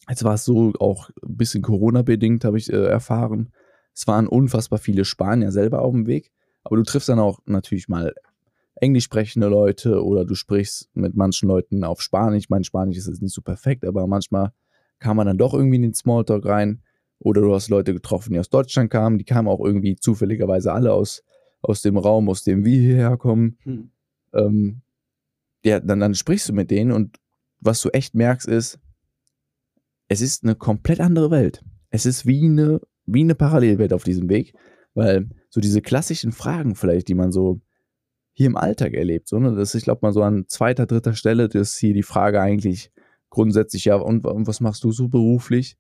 Jetzt 0.09 0.25
war 0.25 0.35
es 0.35 0.45
so 0.45 0.73
auch 0.79 1.11
ein 1.23 1.37
bisschen 1.37 1.63
Corona-bedingt, 1.63 2.45
habe 2.45 2.59
ich 2.59 2.73
äh, 2.73 2.87
erfahren. 2.87 3.53
Es 3.95 4.07
waren 4.07 4.27
unfassbar 4.27 4.79
viele 4.79 5.05
Spanier 5.05 5.53
selber 5.53 5.83
auf 5.83 5.93
dem 5.93 6.07
Weg. 6.07 6.33
Aber 6.65 6.77
du 6.77 6.83
triffst 6.83 7.09
dann 7.09 7.19
auch 7.19 7.41
natürlich 7.47 7.89
mal 7.89 8.15
englisch 8.77 9.05
sprechende 9.05 9.49
Leute 9.49 10.05
oder 10.05 10.25
du 10.25 10.35
sprichst 10.35 10.91
mit 10.95 11.15
manchen 11.15 11.49
Leuten 11.49 11.85
auf 11.85 12.01
Spanisch. 12.01 12.49
Mein 12.49 12.65
Spanisch 12.65 12.97
ist 12.97 13.07
jetzt 13.07 13.23
nicht 13.23 13.35
so 13.35 13.43
perfekt, 13.43 13.85
aber 13.85 14.07
manchmal 14.07 14.53
kam 14.99 15.17
man 15.17 15.27
dann 15.27 15.39
doch 15.39 15.55
irgendwie 15.55 15.77
in 15.77 15.83
den 15.83 15.95
Smalltalk 15.95 16.45
rein. 16.47 16.83
Oder 17.19 17.41
du 17.41 17.55
hast 17.55 17.69
Leute 17.69 17.93
getroffen, 17.93 18.33
die 18.33 18.41
aus 18.41 18.51
Deutschland 18.51 18.91
kamen, 18.91 19.19
die 19.19 19.25
kamen 19.25 19.47
auch 19.47 19.61
irgendwie 19.65 19.95
zufälligerweise 19.95 20.73
alle 20.73 20.93
aus, 20.93 21.23
aus 21.61 21.81
dem 21.83 21.97
Raum, 21.97 22.29
aus 22.29 22.43
dem 22.43 22.65
wir 22.65 22.81
hierher 22.81 23.17
kommen. 23.17 23.59
Hm. 23.63 23.91
Ähm, 24.35 24.81
ja, 25.65 25.79
dann, 25.79 26.01
dann 26.01 26.15
sprichst 26.17 26.49
du 26.49 26.53
mit 26.53 26.73
denen 26.73 26.91
und 26.91 27.19
was 27.61 27.81
du 27.81 27.91
echt 27.91 28.17
merkst 28.17 28.49
ist, 28.49 28.81
es 30.13 30.21
ist 30.21 30.45
eine 30.45 30.55
komplett 30.55 31.01
andere 31.01 31.31
Welt. 31.31 31.65
Es 31.89 32.07
ist 32.07 32.27
wie 32.27 32.45
eine, 32.45 32.81
wie 33.07 33.23
eine 33.23 33.35
Parallelwelt 33.35 33.93
auf 33.93 34.05
diesem 34.05 34.29
Weg, 34.29 34.55
weil 34.95 35.31
so 35.49 35.61
diese 35.61 35.81
klassischen 35.81 36.33
Fragen 36.33 36.75
vielleicht, 36.75 37.09
die 37.09 37.15
man 37.15 37.33
so 37.33 37.61
hier 38.35 38.47
im 38.47 38.57
Alltag 38.57 38.93
erlebt, 38.93 39.29
so, 39.29 39.39
ne, 39.39 39.55
das 39.55 39.71
ist, 39.71 39.81
ich 39.81 39.85
glaube 39.85 40.01
mal 40.03 40.13
so 40.13 40.23
an 40.23 40.45
zweiter, 40.49 40.87
dritter 40.87 41.15
Stelle, 41.15 41.49
dass 41.49 41.77
hier 41.77 41.95
die 41.95 42.03
Frage 42.03 42.41
eigentlich 42.41 42.91
grundsätzlich, 43.31 43.87
ja, 43.87 43.97
und, 43.97 44.27
und 44.27 44.47
was 44.47 44.61
machst 44.61 44.85
du 44.85 44.93
so 44.93 45.09
beruflich? 45.09 45.77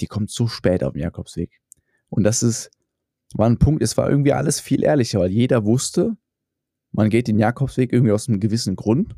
Die 0.00 0.06
kommt 0.06 0.30
so 0.30 0.46
spät 0.46 0.84
auf 0.84 0.92
dem 0.92 1.02
Jakobsweg. 1.02 1.50
Und 2.10 2.24
das 2.24 2.42
ist, 2.42 2.70
war 3.34 3.48
ein 3.48 3.58
Punkt, 3.58 3.82
es 3.82 3.96
war 3.96 4.10
irgendwie 4.10 4.32
alles 4.32 4.60
viel 4.60 4.82
ehrlicher, 4.82 5.20
weil 5.20 5.30
jeder 5.30 5.64
wusste, 5.64 6.16
man 6.92 7.08
geht 7.10 7.28
den 7.28 7.38
Jakobsweg 7.38 7.92
irgendwie 7.92 8.12
aus 8.12 8.28
einem 8.28 8.40
gewissen 8.40 8.76
Grund 8.76 9.14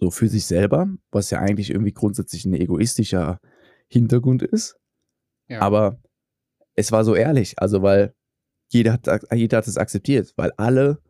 so 0.00 0.10
für 0.10 0.28
sich 0.28 0.46
selber, 0.46 0.88
was 1.10 1.30
ja 1.30 1.40
eigentlich 1.40 1.70
irgendwie 1.70 1.92
grundsätzlich 1.92 2.46
ein 2.46 2.54
egoistischer 2.54 3.38
Hintergrund 3.86 4.42
ist. 4.42 4.76
Ja. 5.48 5.60
Aber 5.60 6.00
es 6.74 6.90
war 6.90 7.04
so 7.04 7.14
ehrlich, 7.14 7.58
also 7.58 7.82
weil 7.82 8.14
jeder 8.68 8.94
hat, 8.94 9.06
jeder 9.32 9.58
hat 9.58 9.68
es 9.68 9.76
akzeptiert, 9.76 10.32
weil 10.36 10.52
alle 10.56 11.02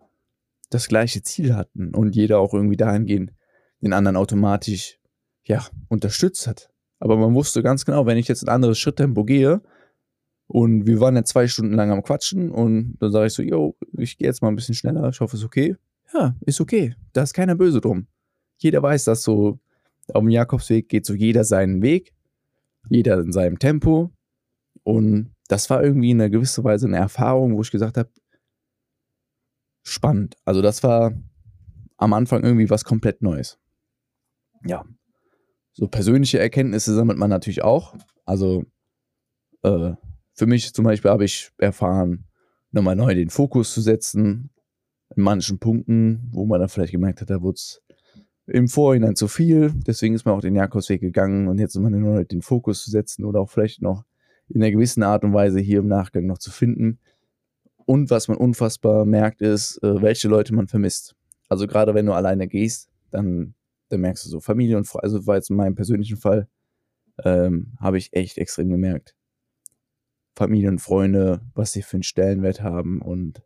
das 0.70 0.88
gleiche 0.88 1.22
Ziel 1.22 1.54
hatten 1.54 1.94
und 1.94 2.16
jeder 2.16 2.40
auch 2.40 2.52
irgendwie 2.52 2.76
dahingehend 2.76 3.32
den 3.80 3.92
anderen 3.92 4.16
automatisch 4.16 4.98
ja, 5.44 5.66
unterstützt 5.88 6.46
hat. 6.46 6.70
Aber 6.98 7.16
man 7.16 7.34
wusste 7.34 7.62
ganz 7.62 7.84
genau, 7.84 8.06
wenn 8.06 8.18
ich 8.18 8.28
jetzt 8.28 8.42
ein 8.42 8.48
anderes 8.48 8.78
Schritttempo 8.78 9.24
gehe 9.24 9.62
und 10.46 10.86
wir 10.86 11.00
waren 11.00 11.16
ja 11.16 11.24
zwei 11.24 11.46
Stunden 11.46 11.74
lang 11.74 11.90
am 11.90 12.02
Quatschen 12.02 12.50
und 12.50 12.96
dann 12.98 13.12
sage 13.12 13.26
ich 13.26 13.32
so, 13.34 13.42
yo, 13.42 13.76
ich 13.96 14.18
gehe 14.18 14.26
jetzt 14.26 14.42
mal 14.42 14.48
ein 14.48 14.56
bisschen 14.56 14.74
schneller, 14.74 15.08
ich 15.08 15.20
hoffe, 15.20 15.36
es 15.36 15.42
ist 15.42 15.46
okay. 15.46 15.76
Ja, 16.12 16.34
ist 16.40 16.60
okay. 16.60 16.96
Da 17.12 17.22
ist 17.22 17.34
keiner 17.34 17.54
böse 17.54 17.80
drum. 17.80 18.08
Jeder 18.62 18.82
weiß, 18.82 19.04
dass 19.04 19.22
so 19.22 19.58
auf 20.12 20.22
dem 20.22 20.30
Jakobsweg 20.30 20.88
geht 20.88 21.06
so 21.06 21.14
jeder 21.14 21.44
seinen 21.44 21.82
Weg, 21.82 22.12
jeder 22.88 23.20
in 23.20 23.32
seinem 23.32 23.58
Tempo. 23.58 24.10
Und 24.82 25.34
das 25.48 25.68
war 25.70 25.82
irgendwie 25.82 26.10
in 26.10 26.20
einer 26.20 26.30
gewissen 26.30 26.64
Weise 26.64 26.86
eine 26.86 26.96
Erfahrung, 26.96 27.56
wo 27.56 27.62
ich 27.62 27.70
gesagt 27.70 27.96
habe, 27.96 28.10
spannend. 29.82 30.36
Also 30.44 30.62
das 30.62 30.82
war 30.82 31.12
am 31.96 32.12
Anfang 32.12 32.42
irgendwie 32.42 32.70
was 32.70 32.84
komplett 32.84 33.22
Neues. 33.22 33.58
Ja. 34.64 34.84
So 35.72 35.86
persönliche 35.86 36.38
Erkenntnisse 36.38 36.94
sammelt 36.94 37.18
man 37.18 37.30
natürlich 37.30 37.62
auch. 37.62 37.94
Also 38.24 38.64
äh, 39.62 39.92
für 40.34 40.46
mich 40.46 40.72
zum 40.74 40.84
Beispiel 40.84 41.10
habe 41.10 41.24
ich 41.24 41.50
erfahren, 41.58 42.26
nochmal 42.72 42.96
neu 42.96 43.14
den 43.14 43.30
Fokus 43.30 43.72
zu 43.72 43.80
setzen 43.80 44.50
in 45.16 45.22
manchen 45.22 45.58
Punkten, 45.58 46.28
wo 46.32 46.46
man 46.46 46.60
dann 46.60 46.68
vielleicht 46.68 46.92
gemerkt 46.92 47.20
hat, 47.20 47.30
da 47.30 47.42
wurde 47.42 47.56
es 47.56 47.82
im 48.50 48.68
Vorhinein 48.68 49.16
zu 49.16 49.28
viel. 49.28 49.72
Deswegen 49.86 50.14
ist 50.14 50.24
man 50.24 50.34
auch 50.34 50.40
den 50.40 50.56
Jakobsweg 50.56 51.00
gegangen 51.00 51.48
und 51.48 51.58
jetzt 51.58 51.76
man 51.76 51.98
nur 51.98 52.24
den 52.24 52.42
Fokus 52.42 52.84
zu 52.84 52.90
setzen 52.90 53.24
oder 53.24 53.40
auch 53.40 53.50
vielleicht 53.50 53.80
noch 53.80 54.04
in 54.48 54.62
einer 54.62 54.72
gewissen 54.72 55.02
Art 55.02 55.22
und 55.24 55.32
Weise 55.32 55.60
hier 55.60 55.78
im 55.78 55.88
Nachgang 55.88 56.26
noch 56.26 56.38
zu 56.38 56.50
finden. 56.50 56.98
Und 57.86 58.10
was 58.10 58.28
man 58.28 58.36
unfassbar 58.36 59.04
merkt, 59.04 59.40
ist, 59.40 59.82
äh, 59.82 60.02
welche 60.02 60.28
Leute 60.28 60.54
man 60.54 60.68
vermisst. 60.68 61.14
Also 61.48 61.66
gerade 61.66 61.94
wenn 61.94 62.06
du 62.06 62.12
alleine 62.12 62.48
gehst, 62.48 62.88
dann, 63.10 63.54
dann 63.88 64.00
merkst 64.00 64.24
du 64.24 64.28
so 64.28 64.40
Familie 64.40 64.76
und 64.76 64.84
Freunde, 64.84 65.04
also 65.04 65.26
war 65.26 65.36
jetzt 65.36 65.50
in 65.50 65.56
meinem 65.56 65.74
persönlichen 65.74 66.16
Fall, 66.16 66.48
ähm, 67.24 67.72
habe 67.80 67.98
ich 67.98 68.12
echt 68.12 68.38
extrem 68.38 68.70
gemerkt. 68.70 69.14
Familie 70.36 70.68
und 70.68 70.80
Freunde, 70.80 71.40
was 71.54 71.72
sie 71.72 71.82
für 71.82 71.96
einen 71.96 72.02
Stellenwert 72.02 72.62
haben 72.62 73.02
und 73.02 73.42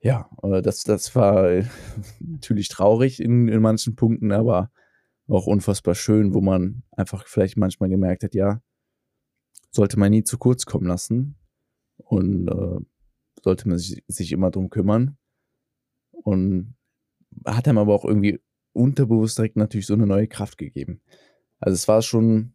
ja, 0.00 0.30
äh, 0.42 0.62
das, 0.62 0.84
das 0.84 1.14
war 1.14 1.62
natürlich 2.20 2.68
traurig 2.68 3.20
in, 3.20 3.48
in 3.48 3.60
manchen 3.60 3.96
Punkten, 3.96 4.32
aber 4.32 4.70
auch 5.28 5.46
unfassbar 5.46 5.94
schön, 5.94 6.34
wo 6.34 6.40
man 6.40 6.82
einfach 6.92 7.26
vielleicht 7.26 7.56
manchmal 7.56 7.90
gemerkt 7.90 8.24
hat, 8.24 8.34
ja, 8.34 8.62
sollte 9.70 9.98
man 9.98 10.10
nie 10.10 10.24
zu 10.24 10.38
kurz 10.38 10.64
kommen 10.64 10.86
lassen 10.86 11.36
und 11.96 12.48
äh, 12.48 12.80
sollte 13.42 13.68
man 13.68 13.78
sich, 13.78 14.02
sich 14.08 14.32
immer 14.32 14.50
drum 14.50 14.70
kümmern. 14.70 15.18
Und 16.10 16.74
hat 17.44 17.68
einem 17.68 17.78
aber 17.78 17.94
auch 17.94 18.04
irgendwie 18.04 18.40
unterbewusst 18.72 19.38
direkt 19.38 19.56
natürlich 19.56 19.86
so 19.86 19.94
eine 19.94 20.06
neue 20.06 20.28
Kraft 20.28 20.58
gegeben. 20.58 21.00
Also 21.60 21.74
es 21.74 21.88
war 21.88 22.02
schon, 22.02 22.54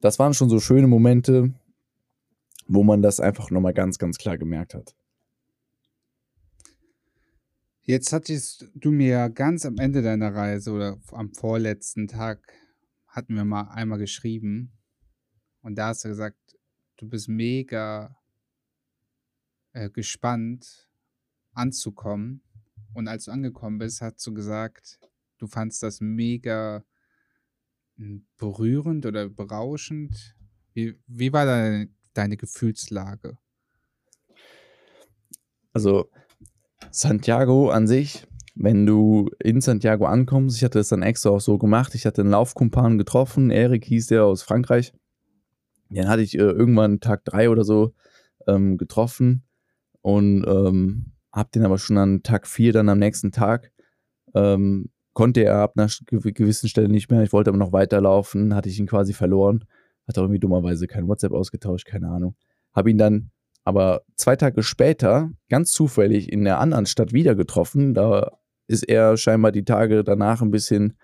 das 0.00 0.18
waren 0.18 0.34
schon 0.34 0.48
so 0.48 0.60
schöne 0.60 0.86
Momente, 0.86 1.52
wo 2.66 2.82
man 2.82 3.02
das 3.02 3.20
einfach 3.20 3.50
nochmal 3.50 3.74
ganz, 3.74 3.98
ganz 3.98 4.18
klar 4.18 4.38
gemerkt 4.38 4.74
hat. 4.74 4.94
Jetzt 7.88 8.12
hattest 8.12 8.70
du 8.74 8.90
mir 8.90 9.30
ganz 9.30 9.64
am 9.64 9.78
Ende 9.78 10.02
deiner 10.02 10.34
Reise 10.34 10.72
oder 10.72 11.00
am 11.10 11.32
vorletzten 11.32 12.06
Tag 12.06 12.52
hatten 13.06 13.34
wir 13.34 13.46
mal 13.46 13.70
einmal 13.70 13.98
geschrieben 13.98 14.72
und 15.62 15.76
da 15.76 15.86
hast 15.86 16.04
du 16.04 16.10
gesagt, 16.10 16.36
du 16.98 17.08
bist 17.08 17.30
mega 17.30 18.14
äh, 19.72 19.88
gespannt 19.88 20.90
anzukommen 21.54 22.42
und 22.92 23.08
als 23.08 23.24
du 23.24 23.30
angekommen 23.30 23.78
bist, 23.78 24.02
hast 24.02 24.26
du 24.26 24.34
gesagt, 24.34 25.00
du 25.38 25.46
fandst 25.46 25.82
das 25.82 26.02
mega 26.02 26.84
hm, 27.96 28.26
berührend 28.36 29.06
oder 29.06 29.30
berauschend. 29.30 30.36
Wie, 30.74 30.94
wie 31.06 31.32
war 31.32 31.46
deine, 31.46 31.88
deine 32.12 32.36
Gefühlslage? 32.36 33.38
Also 35.72 36.10
Santiago 36.90 37.70
an 37.70 37.86
sich, 37.86 38.26
wenn 38.54 38.86
du 38.86 39.30
in 39.42 39.60
Santiago 39.60 40.06
ankommst, 40.06 40.56
ich 40.56 40.64
hatte 40.64 40.78
das 40.78 40.88
dann 40.88 41.02
extra 41.02 41.30
auch 41.30 41.40
so 41.40 41.58
gemacht, 41.58 41.94
ich 41.94 42.06
hatte 42.06 42.22
einen 42.22 42.30
Laufkumpan 42.30 42.98
getroffen, 42.98 43.50
Erik 43.50 43.84
hieß 43.84 44.08
der 44.08 44.24
aus 44.24 44.42
Frankreich. 44.42 44.92
Den 45.90 46.08
hatte 46.08 46.22
ich 46.22 46.34
äh, 46.34 46.42
irgendwann 46.42 47.00
Tag 47.00 47.24
drei 47.24 47.50
oder 47.50 47.64
so 47.64 47.94
ähm, 48.46 48.76
getroffen 48.76 49.44
und 50.02 50.44
ähm, 50.46 51.12
hab 51.32 51.52
den 51.52 51.64
aber 51.64 51.78
schon 51.78 51.98
an 51.98 52.22
Tag 52.22 52.46
vier 52.46 52.72
dann 52.72 52.88
am 52.88 52.98
nächsten 52.98 53.32
Tag. 53.32 53.72
Ähm, 54.34 54.90
konnte 55.12 55.44
er 55.44 55.58
ab 55.58 55.74
einer 55.76 55.88
gewissen 56.06 56.68
Stelle 56.68 56.88
nicht 56.88 57.10
mehr. 57.10 57.22
Ich 57.22 57.32
wollte 57.32 57.50
aber 57.50 57.58
noch 57.58 57.72
weiterlaufen, 57.72 58.54
hatte 58.54 58.68
ich 58.68 58.78
ihn 58.78 58.86
quasi 58.86 59.12
verloren. 59.12 59.64
Hat 60.06 60.18
auch 60.18 60.22
irgendwie 60.22 60.40
dummerweise 60.40 60.86
kein 60.86 61.08
WhatsApp 61.08 61.32
ausgetauscht, 61.32 61.86
keine 61.86 62.08
Ahnung. 62.08 62.34
Habe 62.72 62.90
ihn 62.90 62.98
dann 62.98 63.30
aber 63.68 64.00
zwei 64.16 64.34
Tage 64.34 64.62
später 64.62 65.30
ganz 65.50 65.72
zufällig 65.72 66.32
in 66.32 66.42
der 66.42 66.58
anderen 66.58 66.86
Stadt 66.86 67.12
wieder 67.12 67.34
getroffen. 67.34 67.92
Da 67.92 68.38
ist 68.66 68.88
er 68.88 69.18
scheinbar 69.18 69.52
die 69.52 69.66
Tage 69.66 70.04
danach 70.04 70.40
ein 70.40 70.50
bisschen 70.50 70.96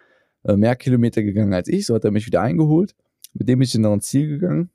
äh, 0.44 0.56
mehr 0.56 0.74
Kilometer 0.74 1.22
gegangen 1.22 1.52
als 1.52 1.68
ich. 1.68 1.84
So 1.84 1.94
hat 1.94 2.06
er 2.06 2.10
mich 2.10 2.24
wieder 2.24 2.40
eingeholt. 2.40 2.96
Mit 3.34 3.50
dem 3.50 3.58
bin 3.58 3.66
ich 3.66 3.74
in 3.74 3.84
ein 3.84 4.00
Ziel 4.00 4.28
gegangen. 4.28 4.70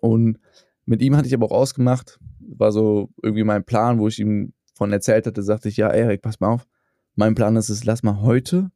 Und 0.00 0.40
mit 0.84 1.02
ihm 1.02 1.14
hatte 1.14 1.28
ich 1.28 1.34
aber 1.34 1.46
auch 1.46 1.56
ausgemacht, 1.56 2.18
war 2.40 2.72
so 2.72 3.10
irgendwie 3.22 3.44
mein 3.44 3.62
Plan, 3.62 4.00
wo 4.00 4.08
ich 4.08 4.18
ihm 4.18 4.52
von 4.74 4.92
erzählt 4.92 5.28
hatte, 5.28 5.44
sagte 5.44 5.68
ich, 5.68 5.76
ja, 5.76 5.88
Erik, 5.88 6.20
pass 6.20 6.40
mal 6.40 6.48
auf. 6.48 6.66
Mein 7.14 7.36
Plan 7.36 7.54
ist 7.54 7.68
es, 7.68 7.84
lass 7.84 8.02
mal 8.02 8.22
heute 8.22 8.72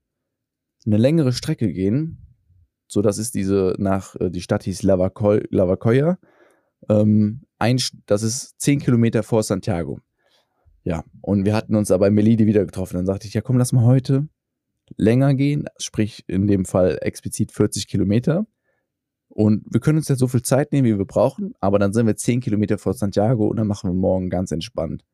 eine 0.86 0.96
längere 0.96 1.32
Strecke 1.32 1.72
gehen. 1.72 2.18
So, 2.86 3.02
das 3.02 3.18
ist 3.18 3.34
diese 3.34 3.74
nach, 3.78 4.14
äh, 4.20 4.30
die 4.30 4.42
Stadt 4.42 4.62
hieß 4.62 4.84
Lavacoya. 4.84 6.18
Ähm, 6.88 7.45
ein, 7.58 7.80
das 8.06 8.22
ist 8.22 8.60
zehn 8.60 8.80
Kilometer 8.80 9.22
vor 9.22 9.42
Santiago. 9.42 10.00
Ja, 10.82 11.04
und 11.20 11.44
wir 11.44 11.54
hatten 11.54 11.74
uns 11.74 11.90
aber 11.90 12.06
in 12.06 12.14
Melide 12.14 12.46
wieder 12.46 12.64
getroffen. 12.64 12.96
Dann 12.96 13.06
sagte 13.06 13.26
ich, 13.26 13.34
ja 13.34 13.40
komm, 13.40 13.58
lass 13.58 13.72
mal 13.72 13.84
heute 13.84 14.28
länger 14.96 15.34
gehen, 15.34 15.66
sprich 15.78 16.24
in 16.28 16.46
dem 16.46 16.64
Fall 16.64 16.98
explizit 17.00 17.50
40 17.50 17.88
Kilometer. 17.88 18.46
Und 19.28 19.64
wir 19.70 19.80
können 19.80 19.98
uns 19.98 20.08
jetzt 20.08 20.20
so 20.20 20.28
viel 20.28 20.42
Zeit 20.42 20.72
nehmen, 20.72 20.86
wie 20.86 20.98
wir 20.98 21.04
brauchen, 21.04 21.54
aber 21.60 21.78
dann 21.78 21.92
sind 21.92 22.06
wir 22.06 22.16
10 22.16 22.40
Kilometer 22.40 22.78
vor 22.78 22.94
Santiago 22.94 23.48
und 23.48 23.56
dann 23.56 23.66
machen 23.66 23.90
wir 23.90 23.94
morgen 23.94 24.30
ganz 24.30 24.52
entspannt 24.52 25.04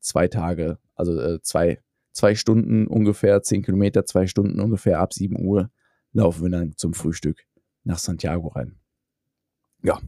zwei 0.00 0.28
Tage, 0.28 0.78
also 0.94 1.18
äh, 1.20 1.40
zwei, 1.42 1.80
zwei 2.12 2.34
Stunden 2.34 2.86
ungefähr, 2.86 3.42
10 3.42 3.62
Kilometer, 3.62 4.04
zwei 4.04 4.26
Stunden 4.26 4.60
ungefähr 4.60 5.00
ab 5.00 5.12
7 5.12 5.36
Uhr 5.44 5.70
laufen 6.12 6.44
wir 6.44 6.50
dann 6.50 6.76
zum 6.76 6.94
Frühstück 6.94 7.44
nach 7.84 7.98
Santiago 7.98 8.48
rein. 8.48 8.78
Ja, 9.82 10.00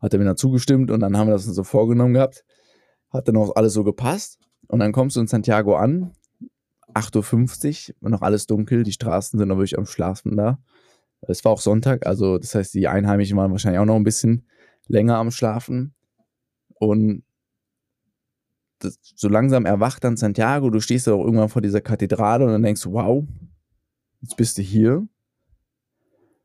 hat 0.00 0.12
er 0.12 0.18
mir 0.18 0.24
dann 0.24 0.36
zugestimmt 0.36 0.90
und 0.90 1.00
dann 1.00 1.16
haben 1.16 1.28
wir 1.28 1.34
das 1.34 1.44
so 1.44 1.64
vorgenommen 1.64 2.14
gehabt. 2.14 2.44
Hat 3.10 3.28
dann 3.28 3.36
auch 3.36 3.56
alles 3.56 3.72
so 3.72 3.84
gepasst. 3.84 4.38
Und 4.68 4.80
dann 4.80 4.92
kommst 4.92 5.16
du 5.16 5.20
in 5.20 5.26
Santiago 5.26 5.76
an, 5.76 6.12
8.50 6.94 7.94
Uhr, 8.00 8.10
noch 8.10 8.22
alles 8.22 8.46
dunkel, 8.46 8.82
die 8.82 8.92
Straßen 8.92 9.38
sind 9.38 9.48
noch 9.48 9.56
wirklich 9.56 9.78
am 9.78 9.86
Schlafen 9.86 10.36
da. 10.36 10.58
Es 11.22 11.44
war 11.44 11.52
auch 11.52 11.60
Sonntag, 11.60 12.06
also 12.06 12.38
das 12.38 12.54
heißt, 12.54 12.74
die 12.74 12.86
Einheimischen 12.86 13.36
waren 13.36 13.50
wahrscheinlich 13.50 13.80
auch 13.80 13.86
noch 13.86 13.96
ein 13.96 14.04
bisschen 14.04 14.46
länger 14.86 15.16
am 15.16 15.30
Schlafen. 15.30 15.94
Und 16.74 17.24
das, 18.78 18.98
so 19.02 19.28
langsam 19.28 19.66
erwacht 19.66 20.04
dann 20.04 20.16
Santiago, 20.16 20.70
du 20.70 20.80
stehst 20.80 21.06
da 21.06 21.12
auch 21.12 21.24
irgendwann 21.24 21.48
vor 21.48 21.62
dieser 21.62 21.80
Kathedrale 21.80 22.44
und 22.44 22.52
dann 22.52 22.62
denkst 22.62 22.82
du, 22.82 22.92
wow, 22.92 23.24
jetzt 24.20 24.36
bist 24.36 24.58
du 24.58 24.62
hier. 24.62 25.06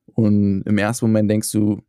Und 0.05 0.63
im 0.63 0.77
ersten 0.77 1.05
Moment 1.05 1.29
denkst 1.29 1.51
du, 1.51 1.81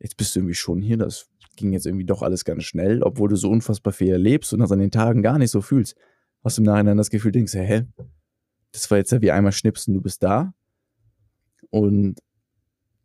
jetzt 0.00 0.16
bist 0.16 0.34
du 0.34 0.40
irgendwie 0.40 0.54
schon 0.54 0.82
hier, 0.82 0.96
das 0.96 1.28
ging 1.56 1.72
jetzt 1.72 1.86
irgendwie 1.86 2.06
doch 2.06 2.22
alles 2.22 2.44
ganz 2.44 2.64
schnell, 2.64 3.02
obwohl 3.02 3.28
du 3.28 3.36
so 3.36 3.50
unfassbar 3.50 3.92
viel 3.92 4.10
erlebst 4.10 4.52
und 4.52 4.60
das 4.60 4.72
an 4.72 4.78
den 4.78 4.90
Tagen 4.90 5.22
gar 5.22 5.38
nicht 5.38 5.50
so 5.50 5.60
fühlst. 5.60 5.96
Hast 6.42 6.58
du 6.58 6.62
im 6.62 6.66
Nachhinein 6.66 6.96
das 6.96 7.10
Gefühl, 7.10 7.32
denkst, 7.32 7.54
hä, 7.54 7.86
das 8.72 8.90
war 8.90 8.98
jetzt 8.98 9.12
ja 9.12 9.20
wie 9.20 9.30
einmal 9.30 9.52
schnipsen, 9.52 9.94
du 9.94 10.00
bist 10.00 10.22
da. 10.22 10.54
Und 11.70 12.20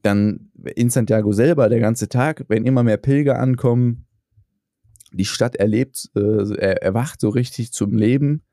dann 0.02 0.52
in 0.76 0.90
Santiago 0.90 1.32
selber, 1.34 1.68
der 1.68 1.80
ganze 1.80 2.08
Tag, 2.08 2.46
wenn 2.48 2.66
immer 2.66 2.84
mehr 2.84 2.98
Pilger 2.98 3.40
ankommen, 3.40 4.08
die 5.12 5.26
Stadt 5.26 5.56
erlebt, 5.56 6.10
äh, 6.16 6.76
erwacht 6.82 7.20
so 7.20 7.30
richtig 7.30 7.74
zum 7.74 7.94
Leben, 7.94 8.44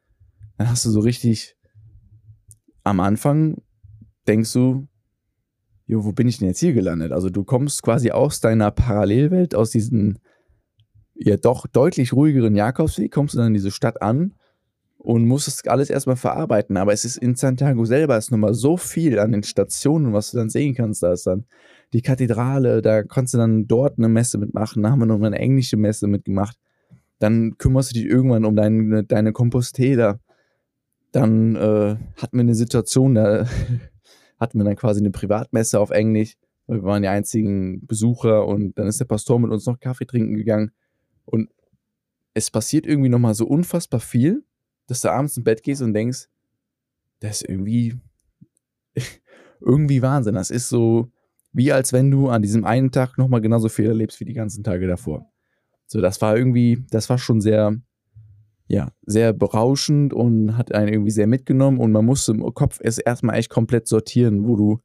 dann 0.57 0.69
hast 0.69 0.85
du 0.85 0.91
so 0.91 1.01
richtig 1.01 1.57
am 2.85 3.01
Anfang 3.01 3.63
denkst 4.27 4.53
du, 4.53 4.89
jo, 5.87 6.05
wo 6.05 6.13
bin 6.13 6.29
ich 6.29 6.39
denn 6.39 6.49
jetzt 6.49 6.61
hier 6.61 6.73
gelandet? 6.73 7.13
Also 7.13 7.31
du 7.31 7.45
kommst 7.45 7.83
quasi 7.83 8.11
aus 8.11 8.41
deiner 8.41 8.71
Parallelwelt, 8.71 9.55
aus 9.55 9.71
diesem 9.71 10.19
ja 11.15 11.37
doch 11.37 11.67
deutlich 11.67 12.13
ruhigeren 12.13 12.57
Jakobsweg, 12.57 13.13
kommst 13.13 13.35
du 13.35 13.39
dann 13.39 13.49
in 13.49 13.55
diese 13.55 13.71
Stadt 13.71 14.03
an 14.03 14.35
und 14.99 15.27
musst 15.27 15.49
das 15.49 15.67
alles 15.67 15.91
erstmal 15.91 16.17
verarbeiten. 16.17 16.77
Aber 16.77 16.93
es 16.93 17.05
ist 17.05 17.17
in 17.17 17.35
Santiago 17.35 17.85
selber 17.85 18.17
ist 18.17 18.31
nochmal 18.31 18.55
so 18.55 18.77
viel 18.77 19.19
an 19.19 19.33
den 19.33 19.43
Stationen, 19.43 20.13
was 20.13 20.31
du 20.31 20.39
dann 20.39 20.49
sehen 20.49 20.75
kannst. 20.75 21.03
Da 21.03 21.13
ist 21.13 21.27
dann 21.27 21.45
die 21.93 22.03
Kathedrale, 22.03 22.83
da 22.83 23.03
kannst 23.03 23.35
du 23.35 23.39
dann 23.39 23.67
dort 23.67 23.99
eine 23.99 24.09
Messe 24.09 24.39
mitmachen. 24.39 24.83
Da 24.83 24.91
haben 24.91 25.01
wir 25.01 25.07
noch 25.07 25.21
eine 25.21 25.39
englische 25.39 25.77
Messe 25.77 26.07
mitgemacht. 26.07 26.57
Dann 27.19 27.59
kümmerst 27.59 27.91
du 27.91 27.95
dich 27.95 28.07
irgendwann 28.07 28.45
um 28.45 28.57
deine, 28.57 29.05
deine 29.05 29.33
Compostela. 29.33 30.19
Dann 31.11 31.57
äh, 31.57 31.97
hatten 32.17 32.37
wir 32.37 32.41
eine 32.41 32.55
Situation, 32.55 33.15
da 33.15 33.47
hatten 34.43 34.59
wir 34.59 34.65
dann 34.65 34.77
quasi 34.77 35.01
eine 35.01 35.11
Privatmesse 35.11 35.81
auf 35.81 35.91
Englisch. 35.91 36.37
Wir 36.67 36.83
waren 36.83 37.03
die 37.03 37.09
einzigen 37.09 37.87
Besucher 37.87 38.47
und 38.47 38.79
dann 38.79 38.87
ist 38.87 39.01
der 39.01 39.05
Pastor 39.07 39.39
mit 39.39 39.51
uns 39.51 39.67
noch 39.67 39.81
Kaffee 39.81 40.07
trinken 40.07 40.35
gegangen. 40.35 40.73
Und 41.25 41.51
es 42.35 42.51
passiert 42.51 42.87
irgendwie 42.87 43.09
nochmal 43.09 43.35
so 43.35 43.47
unfassbar 43.47 44.01
viel 44.01 44.45
dass 44.87 45.01
du 45.01 45.11
abends 45.11 45.37
ins 45.37 45.45
Bett 45.45 45.63
gehst 45.63 45.83
und 45.83 45.95
denkst, 45.95 46.29
das 47.21 47.43
ist 47.43 47.49
irgendwie, 47.49 47.99
irgendwie 49.61 50.03
Wahnsinn. 50.03 50.35
Das 50.35 50.51
ist 50.51 50.69
so, 50.69 51.11
wie 51.53 51.73
als 51.73 51.93
wenn 51.93 52.11
du 52.11 52.29
an 52.29 52.43
diesem 52.43 52.65
einen 52.65 52.91
Tag 52.91 53.19
nochmal 53.19 53.41
genauso 53.41 53.69
viel 53.69 53.87
erlebst 53.87 54.21
wie 54.21 54.25
die 54.25 54.33
ganzen 54.33 54.65
Tage 54.65 54.87
davor. 54.87 55.31
So, 55.87 56.01
das 56.01 56.21
war 56.21 56.37
irgendwie, 56.37 56.85
das 56.91 57.09
war 57.11 57.19
schon 57.19 57.41
sehr, 57.41 57.77
ja, 58.69 58.93
sehr 59.07 59.33
berauschend 59.33 60.15
und 60.15 60.57
hat 60.57 60.73
einen 60.75 60.89
irgendwie 60.89 61.11
sehr 61.11 61.27
mitgenommen 61.27 61.79
und 61.79 61.93
man 61.93 62.05
musste 62.05 62.33
im 62.33 62.55
Kopf 62.55 62.79
es 62.83 62.99
erstmal 62.99 63.37
echt 63.37 63.51
komplett 63.51 63.87
sortieren, 63.87 64.47
wo 64.47 64.57
du 64.57 64.81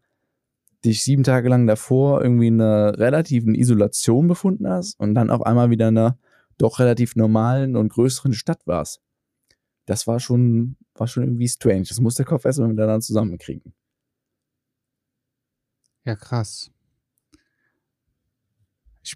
dich 0.86 1.04
sieben 1.04 1.24
Tage 1.24 1.50
lang 1.50 1.68
davor 1.68 2.22
irgendwie 2.22 2.48
in 2.48 2.62
einer 2.62 2.98
relativen 2.98 3.56
Isolation 3.56 4.28
befunden 4.28 4.68
hast 4.68 5.00
und 5.00 5.16
dann 5.16 5.30
auf 5.30 5.46
einmal 5.46 5.70
wieder 5.70 5.88
in 5.90 5.98
einer 5.98 6.18
doch 6.58 6.80
relativ 6.80 7.16
normalen 7.16 7.76
und 7.76 7.90
größeren 7.90 8.34
Stadt 8.34 8.66
warst 8.66 9.02
das 9.88 10.06
war 10.06 10.20
schon, 10.20 10.76
war 10.94 11.08
schon 11.08 11.24
irgendwie 11.24 11.48
strange. 11.48 11.86
Das 11.88 12.00
muss 12.00 12.16
der 12.16 12.26
Kopf 12.26 12.46
erstmal 12.46 12.68
miteinander 12.68 13.00
zusammenkriegen. 13.00 13.74
Ja, 16.04 16.16
krass. 16.16 16.70
Ich, 19.02 19.16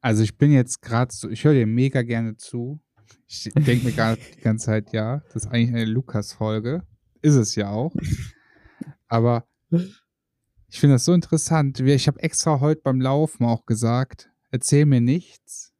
also 0.00 0.22
ich 0.22 0.36
bin 0.36 0.52
jetzt 0.52 0.82
gerade 0.82 1.12
so, 1.12 1.28
ich 1.30 1.44
höre 1.44 1.54
dir 1.54 1.66
mega 1.66 2.02
gerne 2.02 2.36
zu. 2.36 2.80
Ich 3.26 3.44
denke 3.54 3.86
mir 3.86 3.92
gerade 3.92 4.20
die 4.36 4.40
ganze 4.40 4.66
Zeit, 4.66 4.92
ja, 4.92 5.22
das 5.32 5.44
ist 5.44 5.46
eigentlich 5.46 5.70
eine 5.70 5.84
Lukas-Folge. 5.84 6.86
Ist 7.20 7.34
es 7.34 7.54
ja 7.54 7.70
auch. 7.70 7.94
Aber 9.08 9.46
ich 10.68 10.80
finde 10.80 10.96
das 10.96 11.04
so 11.04 11.12
interessant. 11.12 11.80
Ich 11.80 12.06
habe 12.06 12.20
extra 12.20 12.60
heute 12.60 12.82
beim 12.82 13.00
Laufen 13.00 13.44
auch 13.44 13.66
gesagt, 13.66 14.30
erzähl 14.50 14.86
mir 14.86 15.00
nichts, 15.00 15.72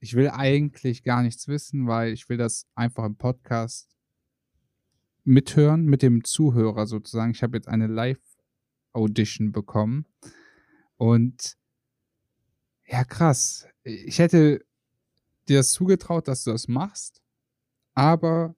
ich 0.00 0.14
will 0.14 0.30
eigentlich 0.30 1.02
gar 1.02 1.22
nichts 1.22 1.46
wissen, 1.46 1.86
weil 1.86 2.12
ich 2.12 2.28
will 2.28 2.38
das 2.38 2.66
einfach 2.74 3.04
im 3.04 3.16
Podcast 3.16 3.94
mithören 5.24 5.84
mit 5.84 6.02
dem 6.02 6.24
Zuhörer 6.24 6.86
sozusagen. 6.86 7.32
Ich 7.32 7.42
habe 7.42 7.58
jetzt 7.58 7.68
eine 7.68 7.86
Live-Audition 7.86 9.52
bekommen 9.52 10.06
und 10.96 11.56
ja, 12.86 13.04
krass. 13.04 13.66
Ich 13.84 14.18
hätte 14.18 14.64
dir 15.50 15.58
das 15.58 15.72
zugetraut, 15.72 16.28
dass 16.28 16.44
du 16.44 16.52
das 16.52 16.68
machst, 16.68 17.22
aber 17.94 18.54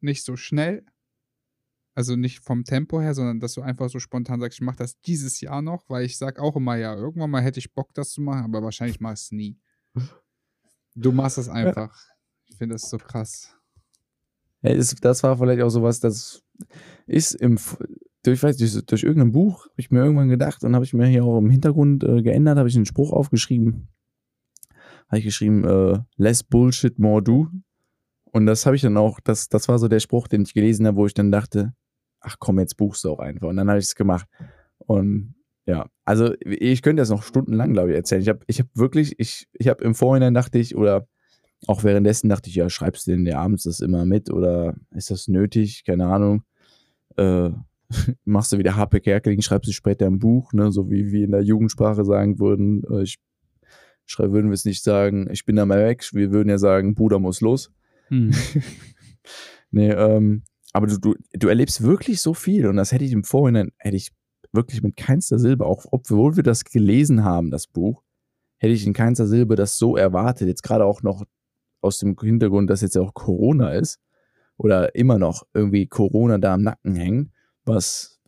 nicht 0.00 0.24
so 0.24 0.36
schnell. 0.36 0.84
Also 1.94 2.16
nicht 2.16 2.40
vom 2.40 2.64
Tempo 2.64 3.02
her, 3.02 3.14
sondern 3.14 3.38
dass 3.38 3.52
du 3.52 3.60
einfach 3.60 3.90
so 3.90 3.98
spontan 3.98 4.40
sagst, 4.40 4.58
ich 4.58 4.64
mache 4.64 4.78
das 4.78 4.98
dieses 5.02 5.42
Jahr 5.42 5.60
noch, 5.60 5.84
weil 5.88 6.06
ich 6.06 6.16
sage 6.16 6.40
auch 6.40 6.56
immer, 6.56 6.76
ja, 6.76 6.94
irgendwann 6.94 7.30
mal 7.30 7.42
hätte 7.42 7.58
ich 7.58 7.74
Bock, 7.74 7.92
das 7.92 8.10
zu 8.10 8.22
machen, 8.22 8.44
aber 8.44 8.62
wahrscheinlich 8.62 8.98
mache 8.98 9.12
ich 9.12 9.20
es 9.20 9.32
nie. 9.32 9.60
Du 10.94 11.12
machst 11.12 11.36
es 11.36 11.48
einfach. 11.50 11.94
Ich 12.46 12.56
finde 12.56 12.76
das 12.76 12.88
so 12.88 12.96
krass. 12.96 13.54
Ja, 14.62 14.70
ist, 14.70 15.04
das 15.04 15.22
war 15.22 15.36
vielleicht 15.36 15.62
auch 15.62 15.68
sowas, 15.68 16.00
das 16.00 16.42
ist 17.06 17.34
im, 17.34 17.58
durch, 18.22 18.42
weiß 18.42 18.56
durch, 18.56 18.86
durch 18.86 19.02
irgendein 19.02 19.32
Buch, 19.32 19.66
habe 19.66 19.80
ich 19.80 19.90
mir 19.90 20.00
irgendwann 20.00 20.28
gedacht 20.28 20.64
und 20.64 20.74
habe 20.74 20.84
ich 20.84 20.94
mir 20.94 21.06
hier 21.06 21.24
auch 21.24 21.38
im 21.38 21.50
Hintergrund 21.50 22.04
äh, 22.04 22.22
geändert, 22.22 22.56
habe 22.56 22.68
ich 22.68 22.76
einen 22.76 22.86
Spruch 22.86 23.12
aufgeschrieben. 23.12 23.88
Habe 25.12 25.18
ich 25.18 25.26
geschrieben, 25.26 25.64
äh, 25.64 25.98
less 26.16 26.42
bullshit, 26.42 26.98
more 26.98 27.22
do. 27.22 27.48
Und 28.32 28.46
das 28.46 28.64
habe 28.64 28.76
ich 28.76 28.82
dann 28.82 28.96
auch, 28.96 29.20
das, 29.20 29.48
das 29.48 29.68
war 29.68 29.78
so 29.78 29.86
der 29.88 30.00
Spruch, 30.00 30.26
den 30.26 30.42
ich 30.42 30.54
gelesen 30.54 30.86
habe, 30.86 30.96
wo 30.96 31.06
ich 31.06 31.12
dann 31.12 31.30
dachte, 31.30 31.74
ach 32.20 32.36
komm, 32.38 32.58
jetzt 32.58 32.78
buchst 32.78 33.04
du 33.04 33.10
auch 33.10 33.18
einfach. 33.18 33.48
Und 33.48 33.56
dann 33.56 33.68
habe 33.68 33.78
ich 33.78 33.84
es 33.84 33.94
gemacht. 33.94 34.26
Und 34.78 35.34
ja, 35.66 35.86
also 36.06 36.32
ich 36.40 36.80
könnte 36.80 37.02
das 37.02 37.10
noch 37.10 37.22
stundenlang, 37.22 37.74
glaube 37.74 37.90
ich, 37.90 37.96
erzählen. 37.96 38.22
Ich 38.22 38.28
habe 38.28 38.40
ich 38.46 38.58
hab 38.58 38.66
wirklich, 38.74 39.18
ich, 39.18 39.48
ich 39.52 39.68
habe 39.68 39.84
im 39.84 39.94
Vorhinein 39.94 40.34
dachte 40.34 40.58
ich, 40.58 40.74
oder 40.74 41.06
auch 41.66 41.84
währenddessen 41.84 42.30
dachte 42.30 42.48
ich, 42.48 42.56
ja, 42.56 42.68
schreibst 42.70 43.06
du 43.06 43.10
denn 43.10 43.26
der 43.26 43.38
abends 43.38 43.64
das 43.64 43.80
immer 43.80 44.06
mit 44.06 44.30
oder 44.30 44.74
ist 44.90 45.10
das 45.10 45.28
nötig? 45.28 45.84
Keine 45.84 46.06
Ahnung. 46.06 46.42
Äh, 47.16 47.50
machst 48.24 48.52
du 48.52 48.58
wieder 48.58 48.76
HP 48.76 49.00
Kerkeling, 49.00 49.42
schreibst 49.42 49.68
du 49.68 49.72
später 49.72 50.06
ein 50.06 50.18
Buch, 50.18 50.52
ne, 50.52 50.72
so 50.72 50.90
wie 50.90 51.12
wir 51.12 51.24
in 51.24 51.32
der 51.32 51.42
Jugendsprache 51.42 52.04
sagen 52.04 52.38
würden. 52.38 52.82
Äh, 52.90 53.02
ich 53.02 53.18
würden 54.18 54.50
wir 54.50 54.54
es 54.54 54.64
nicht 54.64 54.82
sagen, 54.82 55.28
ich 55.30 55.44
bin 55.44 55.56
da 55.56 55.66
mal 55.66 55.84
weg. 55.84 56.04
Wir 56.12 56.32
würden 56.32 56.48
ja 56.48 56.58
sagen, 56.58 56.94
Bruder 56.94 57.18
muss 57.18 57.40
los. 57.40 57.70
Hm. 58.08 58.32
nee, 59.70 59.90
ähm, 59.90 60.42
aber 60.72 60.86
du, 60.86 60.98
du, 60.98 61.14
du 61.32 61.48
erlebst 61.48 61.82
wirklich 61.82 62.20
so 62.20 62.34
viel 62.34 62.66
und 62.66 62.76
das 62.76 62.92
hätte 62.92 63.04
ich 63.04 63.12
im 63.12 63.24
Vorhinein, 63.24 63.70
hätte 63.78 63.96
ich 63.96 64.12
wirklich 64.52 64.82
mit 64.82 64.96
keinster 64.96 65.38
Silbe, 65.38 65.66
auch 65.66 65.86
obwohl 65.90 66.36
wir 66.36 66.42
das 66.42 66.64
gelesen 66.64 67.24
haben, 67.24 67.50
das 67.50 67.66
Buch, 67.66 68.02
hätte 68.58 68.74
ich 68.74 68.86
in 68.86 68.92
keinster 68.92 69.26
Silbe 69.26 69.56
das 69.56 69.78
so 69.78 69.96
erwartet. 69.96 70.48
Jetzt 70.48 70.62
gerade 70.62 70.84
auch 70.84 71.02
noch 71.02 71.24
aus 71.80 71.98
dem 71.98 72.16
Hintergrund, 72.18 72.70
dass 72.70 72.80
jetzt 72.80 72.94
ja 72.94 73.02
auch 73.02 73.14
Corona 73.14 73.72
ist 73.72 74.00
oder 74.56 74.94
immer 74.94 75.18
noch 75.18 75.46
irgendwie 75.52 75.86
Corona 75.86 76.38
da 76.38 76.54
am 76.54 76.62
Nacken 76.62 76.94
hängen, 76.94 77.32
was 77.64 78.20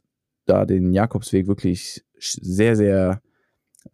da 0.46 0.66
den 0.66 0.92
Jakobsweg 0.92 1.46
wirklich 1.46 2.04
sehr, 2.18 2.76
sehr 2.76 3.22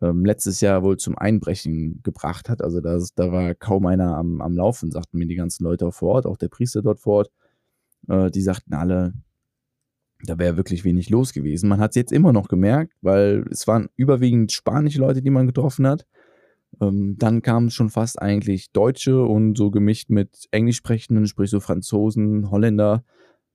ähm, 0.00 0.24
letztes 0.24 0.60
Jahr 0.60 0.82
wohl 0.82 0.96
zum 0.96 1.16
Einbrechen 1.16 2.00
gebracht 2.02 2.48
hat. 2.48 2.62
Also 2.62 2.80
da, 2.80 2.98
da 3.16 3.32
war 3.32 3.54
kaum 3.54 3.86
einer 3.86 4.16
am, 4.16 4.40
am 4.40 4.56
Laufen, 4.56 4.90
sagten 4.90 5.18
mir 5.18 5.26
die 5.26 5.36
ganzen 5.36 5.64
Leute 5.64 5.90
vor 5.92 6.14
Ort, 6.14 6.26
auch 6.26 6.36
der 6.36 6.48
Priester 6.48 6.82
dort 6.82 7.00
vor 7.00 7.18
Ort. 7.18 7.30
Äh, 8.08 8.30
die 8.30 8.42
sagten 8.42 8.74
alle, 8.74 9.14
da 10.24 10.38
wäre 10.38 10.56
wirklich 10.56 10.84
wenig 10.84 11.10
los 11.10 11.32
gewesen. 11.32 11.68
Man 11.68 11.80
hat 11.80 11.90
es 11.90 11.96
jetzt 11.96 12.12
immer 12.12 12.32
noch 12.32 12.48
gemerkt, 12.48 12.94
weil 13.00 13.44
es 13.50 13.66
waren 13.66 13.88
überwiegend 13.96 14.52
spanische 14.52 15.00
Leute, 15.00 15.22
die 15.22 15.30
man 15.30 15.46
getroffen 15.46 15.86
hat. 15.86 16.06
Ähm, 16.80 17.16
dann 17.18 17.42
kamen 17.42 17.70
schon 17.70 17.90
fast 17.90 18.20
eigentlich 18.20 18.72
Deutsche 18.72 19.22
und 19.22 19.56
so 19.56 19.70
gemischt 19.70 20.10
mit 20.10 20.46
Englisch 20.50 20.76
sprechenden, 20.76 21.26
sprich 21.26 21.50
so 21.50 21.60
Franzosen, 21.60 22.50
Holländer, 22.50 23.04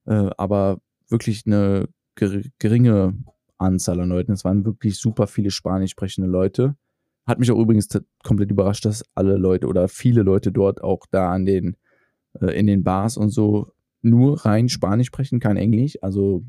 äh, 0.05 0.29
aber 0.37 0.79
wirklich 1.07 1.43
eine 1.45 1.87
geringe 2.15 3.13
Anzahl 3.57 3.99
an 3.99 4.09
Leuten. 4.09 4.31
Es 4.31 4.45
waren 4.45 4.65
wirklich 4.65 4.97
super 4.97 5.27
viele 5.27 5.51
spanisch 5.51 5.91
sprechende 5.91 6.29
Leute. 6.29 6.75
Hat 7.25 7.39
mich 7.39 7.51
auch 7.51 7.59
übrigens 7.59 7.87
komplett 8.23 8.51
überrascht, 8.51 8.85
dass 8.85 9.03
alle 9.15 9.37
Leute 9.37 9.67
oder 9.67 9.87
viele 9.87 10.21
Leute 10.21 10.51
dort 10.51 10.83
auch 10.83 11.05
da 11.09 11.31
an 11.31 11.45
den, 11.45 11.75
äh, 12.39 12.57
in 12.57 12.67
den 12.67 12.83
Bars 12.83 13.17
und 13.17 13.29
so 13.29 13.71
nur 14.01 14.45
rein 14.45 14.69
Spanisch 14.69 15.07
sprechen, 15.07 15.39
kein 15.39 15.57
Englisch. 15.57 15.97
Also 16.01 16.43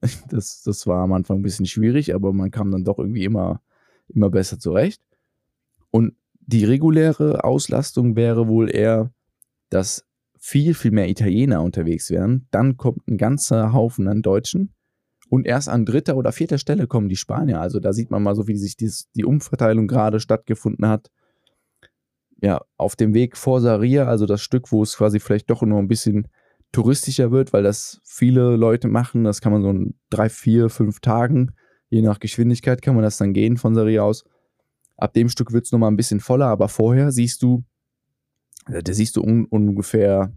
das, 0.28 0.62
das 0.62 0.86
war 0.86 1.02
am 1.02 1.12
Anfang 1.12 1.38
ein 1.38 1.42
bisschen 1.42 1.66
schwierig, 1.66 2.14
aber 2.14 2.32
man 2.32 2.50
kam 2.50 2.70
dann 2.70 2.84
doch 2.84 2.98
irgendwie 2.98 3.24
immer, 3.24 3.60
immer 4.08 4.30
besser 4.30 4.58
zurecht. 4.58 5.02
Und 5.90 6.14
die 6.46 6.64
reguläre 6.64 7.44
Auslastung 7.44 8.16
wäre 8.16 8.48
wohl 8.48 8.70
eher, 8.70 9.12
dass 9.70 10.04
viel, 10.38 10.74
viel 10.74 10.90
mehr 10.90 11.08
Italiener 11.08 11.62
unterwegs 11.62 12.10
wären. 12.10 12.46
Dann 12.50 12.76
kommt 12.76 13.08
ein 13.08 13.16
ganzer 13.16 13.72
Haufen 13.72 14.08
an 14.08 14.20
Deutschen. 14.20 14.74
Und 15.28 15.46
erst 15.46 15.68
an 15.68 15.84
dritter 15.84 16.16
oder 16.16 16.32
vierter 16.32 16.58
Stelle 16.58 16.86
kommen 16.86 17.08
die 17.08 17.16
Spanier. 17.16 17.60
Also 17.60 17.80
da 17.80 17.92
sieht 17.92 18.10
man 18.10 18.22
mal 18.22 18.34
so, 18.34 18.46
wie 18.46 18.56
sich 18.56 18.76
dies, 18.76 19.08
die 19.14 19.24
Umverteilung 19.24 19.86
gerade 19.88 20.20
stattgefunden 20.20 20.86
hat. 20.86 21.10
Ja, 22.42 22.60
auf 22.76 22.94
dem 22.94 23.14
Weg 23.14 23.36
vor 23.36 23.60
Saria, 23.60 24.06
also 24.06 24.26
das 24.26 24.42
Stück, 24.42 24.70
wo 24.70 24.82
es 24.82 24.96
quasi 24.96 25.18
vielleicht 25.18 25.48
doch 25.48 25.62
nur 25.62 25.78
ein 25.78 25.88
bisschen 25.88 26.28
touristischer 26.72 27.30
wird, 27.30 27.52
weil 27.52 27.62
das 27.62 28.00
viele 28.04 28.56
Leute 28.56 28.88
machen. 28.88 29.24
Das 29.24 29.40
kann 29.40 29.52
man 29.52 29.62
so 29.62 29.70
in 29.70 29.94
drei, 30.10 30.28
vier, 30.28 30.68
fünf 30.68 31.00
Tagen, 31.00 31.52
je 31.88 32.02
nach 32.02 32.18
Geschwindigkeit, 32.18 32.82
kann 32.82 32.94
man 32.94 33.04
das 33.04 33.16
dann 33.16 33.32
gehen 33.32 33.56
von 33.56 33.74
Serie 33.74 34.02
aus. 34.02 34.24
Ab 34.96 35.14
dem 35.14 35.28
Stück 35.28 35.52
wird 35.52 35.64
es 35.64 35.72
nochmal 35.72 35.90
ein 35.90 35.96
bisschen 35.96 36.20
voller, 36.20 36.46
aber 36.46 36.68
vorher 36.68 37.12
siehst 37.12 37.42
du, 37.42 37.64
äh, 38.66 38.82
da 38.82 38.92
siehst 38.92 39.16
du 39.16 39.22
un 39.22 39.46
ungefähr, 39.46 40.32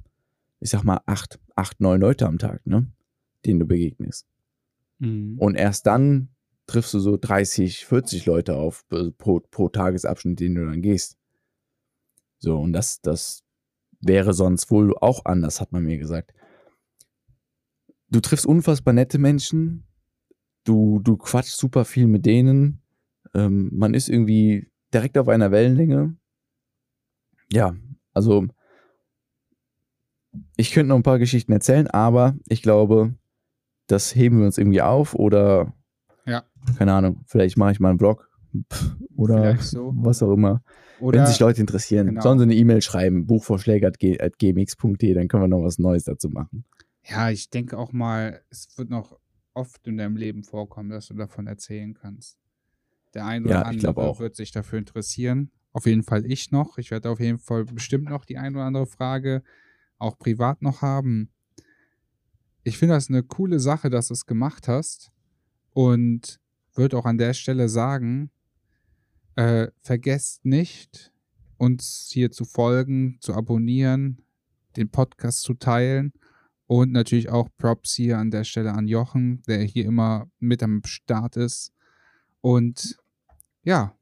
ich 0.60 0.69
sag 0.69 0.84
mal, 0.84 1.02
acht, 1.06 1.39
acht, 1.56 1.82
neun 1.82 2.00
Leute 2.00 2.26
am 2.26 2.38
Tag, 2.38 2.65
ne? 2.65 2.88
denen 3.45 3.60
du 3.60 3.65
begegnest. 3.65 4.28
Mhm. 5.00 5.38
Und 5.38 5.56
erst 5.56 5.86
dann 5.88 6.30
triffst 6.66 6.94
du 6.94 7.00
so 7.00 7.18
30, 7.18 7.86
40 7.86 8.26
Leute 8.26 8.56
auf 8.56 8.86
äh, 8.92 9.12
pro, 9.12 9.40
pro 9.40 9.70
Tagesabschnitt, 9.70 10.40
den 10.40 10.56
du 10.56 10.66
dann 10.66 10.82
gehst. 10.82 11.18
So, 12.40 12.58
und 12.58 12.74
das, 12.74 13.02
das 13.02 13.44
wäre 14.00 14.34
sonst 14.34 14.70
wohl 14.70 14.96
auch 14.98 15.26
anders, 15.26 15.62
hat 15.62 15.72
man 15.72 15.84
mir 15.84 15.98
gesagt. 15.98 16.34
Du 18.10 18.20
triffst 18.20 18.46
unfassbar 18.46 18.94
nette 18.94 19.18
Menschen, 19.18 19.86
du, 20.64 21.00
du 21.00 21.18
quatschst 21.18 21.58
super 21.58 21.84
viel 21.84 22.08
mit 22.08 22.26
denen, 22.26 22.82
ähm, 23.34 23.70
man 23.74 23.94
ist 23.94 24.10
irgendwie 24.10 24.70
direkt 24.94 25.18
auf 25.18 25.28
einer 25.28 25.52
Wellenlänge. 25.52 26.16
Ja, 27.52 27.76
also 28.14 28.48
ich 30.56 30.72
könnte 30.72 30.90
noch 30.90 30.96
ein 30.98 31.04
paar 31.04 31.20
Geschichten 31.20 31.52
erzählen, 31.52 31.88
aber 31.88 32.36
ich 32.48 32.62
glaube, 32.62 33.16
das 33.88 34.15
heben 34.15 34.39
wir 34.39 34.45
uns 34.45 34.58
irgendwie 34.58 34.82
auf 34.82 35.15
oder 35.15 35.73
Ja. 36.26 36.43
keine 36.78 36.93
Ahnung, 36.93 37.23
vielleicht 37.26 37.58
mache 37.58 37.71
ich 37.71 37.80
mal 37.80 37.89
einen 37.89 38.00
Vlog 38.00 38.30
pff, 38.71 38.95
oder 39.15 39.58
so. 39.58 39.93
was 39.95 40.21
auch 40.23 40.34
immer. 40.34 40.62
Oder 41.00 41.19
Wenn 41.19 41.28
sich 41.28 41.39
Leute 41.39 41.62
interessieren, 41.62 42.08
genau. 42.08 42.21
sollen 42.21 42.39
sie 42.39 42.43
eine 42.43 42.56
E-Mail 42.56 42.82
schreiben, 42.82 43.28
buchvorschläge.gmx.de, 43.28 45.13
dann 45.13 45.28
können 45.28 45.43
wir 45.43 45.47
noch 45.47 45.63
was 45.63 45.78
Neues 45.80 46.06
dazu 46.06 46.30
machen. 46.30 46.65
Ja, 47.04 47.30
ich 47.30 47.50
denke 47.50 47.78
auch 47.78 47.93
mal, 47.93 48.41
es 48.50 48.78
wird 48.78 48.89
noch 48.89 49.17
oft 49.54 49.88
in 49.88 49.97
deinem 49.97 50.17
Leben 50.17 50.43
vorkommen, 50.43 50.89
dass 50.89 51.08
du 51.08 51.13
davon 51.13 51.47
erzählen 51.47 51.93
kannst. 51.93 52.38
Der 53.13 53.26
eine 53.26 53.45
oder 53.45 53.54
Ja, 53.56 53.62
andere 53.62 53.95
auch. 53.97 54.19
wird 54.19 54.36
sich 54.36 54.52
dafür 54.52 54.80
interessieren. 54.80 55.52
Auf 55.71 55.86
jeden 55.86 56.04
Fall 56.04 56.26
ich 56.26 56.52
noch. 56.52 56.78
Ich 56.78 56.91
werde 56.91 57.10
auf 57.10 57.19
jeden 57.19 57.39
Fall 57.39 57.65
bestimmt 57.65 58.10
noch 58.10 58.26
die 58.26 58.38
eine 58.38 58.58
oder 58.58 58.65
andere 58.65 58.88
Frage 58.88 59.43
auch 60.00 60.17
privat 60.17 60.62
noch 60.62 60.82
haben. 60.82 61.30
Ich 62.67 62.77
finde 62.77 62.95
das 62.95 63.08
eine 63.08 63.23
coole 63.23 63.62
Sache, 63.62 63.89
dass 63.89 64.10
du 64.10 64.13
es 64.13 64.25
gemacht 64.25 64.67
hast 64.67 65.13
und 65.71 66.38
würde 66.75 66.97
auch 66.97 67.06
an 67.06 67.17
der 67.17 67.34
Stelle 67.34 67.69
sagen, 67.69 68.30
äh, 69.38 69.67
vergesst 69.80 70.43
nicht, 70.43 71.13
uns 71.56 72.10
hier 72.12 72.30
zu 72.30 72.43
folgen, 72.43 73.19
zu 73.21 73.34
abonnieren, 73.34 74.21
den 74.75 74.89
Podcast 74.89 75.43
zu 75.43 75.53
teilen 75.53 76.12
und 76.65 76.91
natürlich 76.91 77.30
auch 77.30 77.47
Props 77.58 77.93
hier 77.93 78.17
an 78.17 78.32
der 78.32 78.43
Stelle 78.43 78.73
an 78.73 78.89
Jochen, 78.89 79.43
der 79.47 79.62
hier 79.63 79.86
immer 79.86 80.30
mit 80.39 80.62
am 80.62 80.82
Start 80.84 81.38
ist. 81.38 81.71
Und 82.41 82.97
ja, 83.63 83.95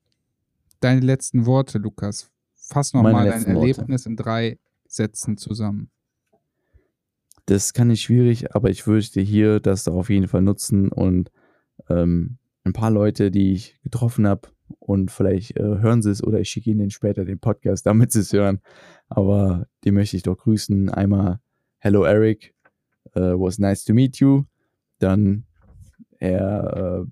deine 0.80 1.02
letzten 1.02 1.46
Worte, 1.46 1.78
Lukas. 1.78 2.32
Fass 2.56 2.94
nochmal 2.94 3.14
dein 3.14 3.26
letzten 3.26 3.54
Worte. 3.54 3.68
Erlebnis 3.68 4.08
in 4.08 4.16
drei 4.16 4.58
Sätzen 4.88 5.38
zusammen. 5.38 5.92
Das 7.46 7.74
kann 7.74 7.90
nicht 7.90 8.02
schwierig, 8.02 8.56
aber 8.56 8.70
ich 8.70 8.88
würde 8.88 9.22
hier 9.22 9.60
das 9.60 9.88
auf 9.88 10.10
jeden 10.10 10.28
Fall 10.28 10.42
nutzen 10.42 10.92
und 10.92 11.32
ähm, 11.90 12.38
ein 12.64 12.74
paar 12.74 12.90
Leute, 12.90 13.30
die 13.30 13.54
ich 13.54 13.80
getroffen 13.84 14.28
habe 14.28 14.50
und 14.80 15.12
vielleicht 15.12 15.56
äh, 15.58 15.62
hören 15.64 16.02
sie 16.02 16.10
es 16.10 16.24
oder 16.24 16.40
ich 16.40 16.50
schicke 16.50 16.72
ihnen 16.72 16.90
später 16.90 17.24
den 17.24 17.40
Podcast, 17.40 17.86
damit 17.86 18.12
sie 18.12 18.22
es 18.22 18.34
hören. 18.34 18.60
Aber 19.10 19.68
die 19.84 19.92
möchte 19.92 20.18
ich 20.18 20.24
doch 20.24 20.38
grüßen. 20.38 20.90
Einmal 20.90 21.40
Hello 21.78 22.04
Eric, 22.04 22.56
uh, 23.16 23.40
was 23.40 23.60
nice 23.60 23.84
to 23.86 23.94
meet 23.94 24.18
you. 24.18 24.46
Dann 24.98 25.46
Herr 26.18 27.04
äh, 27.04 27.12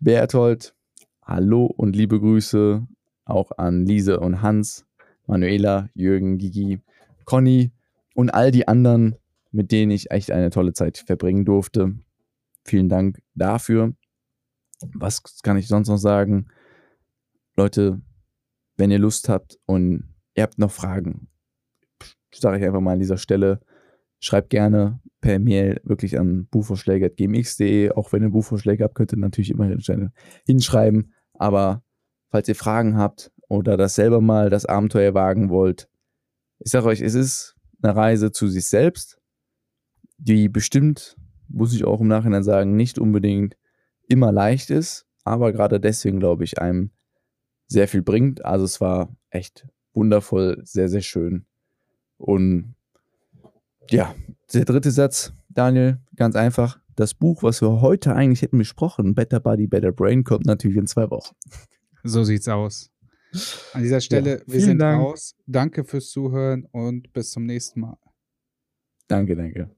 Berthold, 0.00 0.74
hallo 1.22 1.64
und 1.64 1.96
liebe 1.96 2.20
Grüße 2.20 2.86
auch 3.24 3.52
an 3.56 3.86
Lise 3.86 4.20
und 4.20 4.42
Hans, 4.42 4.86
Manuela, 5.26 5.88
Jürgen, 5.94 6.36
Gigi, 6.38 6.80
Conny 7.24 7.72
und 8.14 8.30
all 8.30 8.50
die 8.50 8.68
anderen, 8.68 9.16
mit 9.56 9.72
denen 9.72 9.90
ich 9.90 10.10
echt 10.10 10.30
eine 10.30 10.50
tolle 10.50 10.74
Zeit 10.74 10.98
verbringen 10.98 11.44
durfte. 11.44 11.94
Vielen 12.64 12.88
Dank 12.88 13.22
dafür. 13.34 13.94
Was 14.92 15.22
kann 15.42 15.56
ich 15.56 15.66
sonst 15.66 15.88
noch 15.88 15.96
sagen? 15.96 16.48
Leute, 17.56 18.02
wenn 18.76 18.90
ihr 18.90 18.98
Lust 18.98 19.30
habt 19.30 19.58
und 19.64 20.14
ihr 20.34 20.42
habt 20.42 20.58
noch 20.58 20.70
Fragen, 20.70 21.28
sage 22.34 22.58
ich 22.58 22.64
einfach 22.64 22.80
mal 22.80 22.92
an 22.92 22.98
dieser 22.98 23.16
Stelle, 23.16 23.60
schreibt 24.20 24.50
gerne 24.50 25.00
per 25.22 25.38
Mail 25.38 25.80
wirklich 25.84 26.18
an 26.18 26.46
buchvorschläge.gmx.de. 26.48 27.92
Auch 27.92 28.12
wenn 28.12 28.22
ihr 28.22 28.30
Buchvorschläge 28.30 28.84
habt, 28.84 28.94
könnt 28.94 29.12
ihr 29.14 29.18
natürlich 29.18 29.50
immer 29.50 29.74
hinschreiben. 30.46 31.14
Aber 31.32 31.82
falls 32.30 32.48
ihr 32.48 32.54
Fragen 32.54 32.98
habt 32.98 33.32
oder 33.48 33.78
das 33.78 33.94
selber 33.94 34.20
mal 34.20 34.50
das 34.50 34.66
Abenteuer 34.66 35.14
wagen 35.14 35.48
wollt, 35.48 35.88
ich 36.58 36.70
sage 36.70 36.86
euch, 36.86 37.00
es 37.00 37.14
ist 37.14 37.56
eine 37.82 37.96
Reise 37.96 38.32
zu 38.32 38.48
sich 38.48 38.66
selbst, 38.66 39.18
die 40.18 40.48
bestimmt, 40.48 41.16
muss 41.48 41.74
ich 41.74 41.84
auch 41.84 42.00
im 42.00 42.08
Nachhinein 42.08 42.42
sagen, 42.42 42.76
nicht 42.76 42.98
unbedingt 42.98 43.56
immer 44.08 44.32
leicht 44.32 44.70
ist, 44.70 45.06
aber 45.24 45.52
gerade 45.52 45.80
deswegen, 45.80 46.20
glaube 46.20 46.44
ich, 46.44 46.60
einem 46.60 46.90
sehr 47.68 47.88
viel 47.88 48.02
bringt. 48.02 48.44
Also 48.44 48.64
es 48.64 48.80
war 48.80 49.14
echt 49.30 49.66
wundervoll, 49.92 50.60
sehr, 50.64 50.88
sehr 50.88 51.00
schön. 51.02 51.46
Und 52.16 52.74
ja, 53.90 54.14
der 54.52 54.64
dritte 54.64 54.90
Satz, 54.90 55.32
Daniel, 55.48 55.98
ganz 56.14 56.36
einfach. 56.36 56.80
Das 56.94 57.14
Buch, 57.14 57.42
was 57.42 57.60
wir 57.60 57.80
heute 57.82 58.14
eigentlich 58.14 58.42
hätten 58.42 58.58
besprochen, 58.58 59.14
Better 59.14 59.40
Body, 59.40 59.66
Better 59.66 59.92
Brain, 59.92 60.24
kommt 60.24 60.46
natürlich 60.46 60.78
in 60.78 60.86
zwei 60.86 61.10
Wochen. 61.10 61.34
So 62.04 62.24
sieht's 62.24 62.48
aus. 62.48 62.90
An 63.72 63.82
dieser 63.82 64.00
Stelle, 64.00 64.42
wir 64.46 64.54
vielen 64.54 64.60
sind 64.62 64.78
Dank. 64.78 65.02
raus. 65.02 65.34
Danke 65.46 65.84
fürs 65.84 66.10
Zuhören 66.10 66.64
und 66.72 67.12
bis 67.12 67.32
zum 67.32 67.44
nächsten 67.44 67.80
Mal. 67.80 67.98
Danke, 69.08 69.36
danke. 69.36 69.70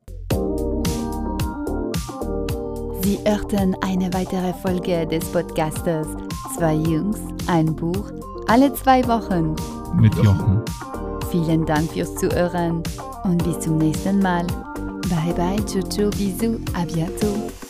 Sie 3.08 3.18
hörten 3.24 3.74
eine 3.80 4.12
weitere 4.12 4.52
Folge 4.52 5.06
des 5.06 5.24
Podcasters 5.32 6.08
Zwei 6.54 6.74
Jungs, 6.74 7.16
ein 7.46 7.74
Buch, 7.74 8.12
alle 8.48 8.70
zwei 8.74 9.02
Wochen. 9.08 9.56
Mit 9.98 10.14
Jochen. 10.16 10.62
Vielen 11.30 11.64
Dank 11.64 11.90
fürs 11.90 12.14
Zuhören 12.16 12.82
und 13.24 13.42
bis 13.44 13.60
zum 13.60 13.78
nächsten 13.78 14.20
Mal. 14.20 14.46
Bye 15.08 15.32
bye, 15.34 15.64
ciao, 15.64 15.82
ciao, 15.84 16.10
bisous, 16.10 16.60
à 16.74 16.84
bientôt. 16.84 17.67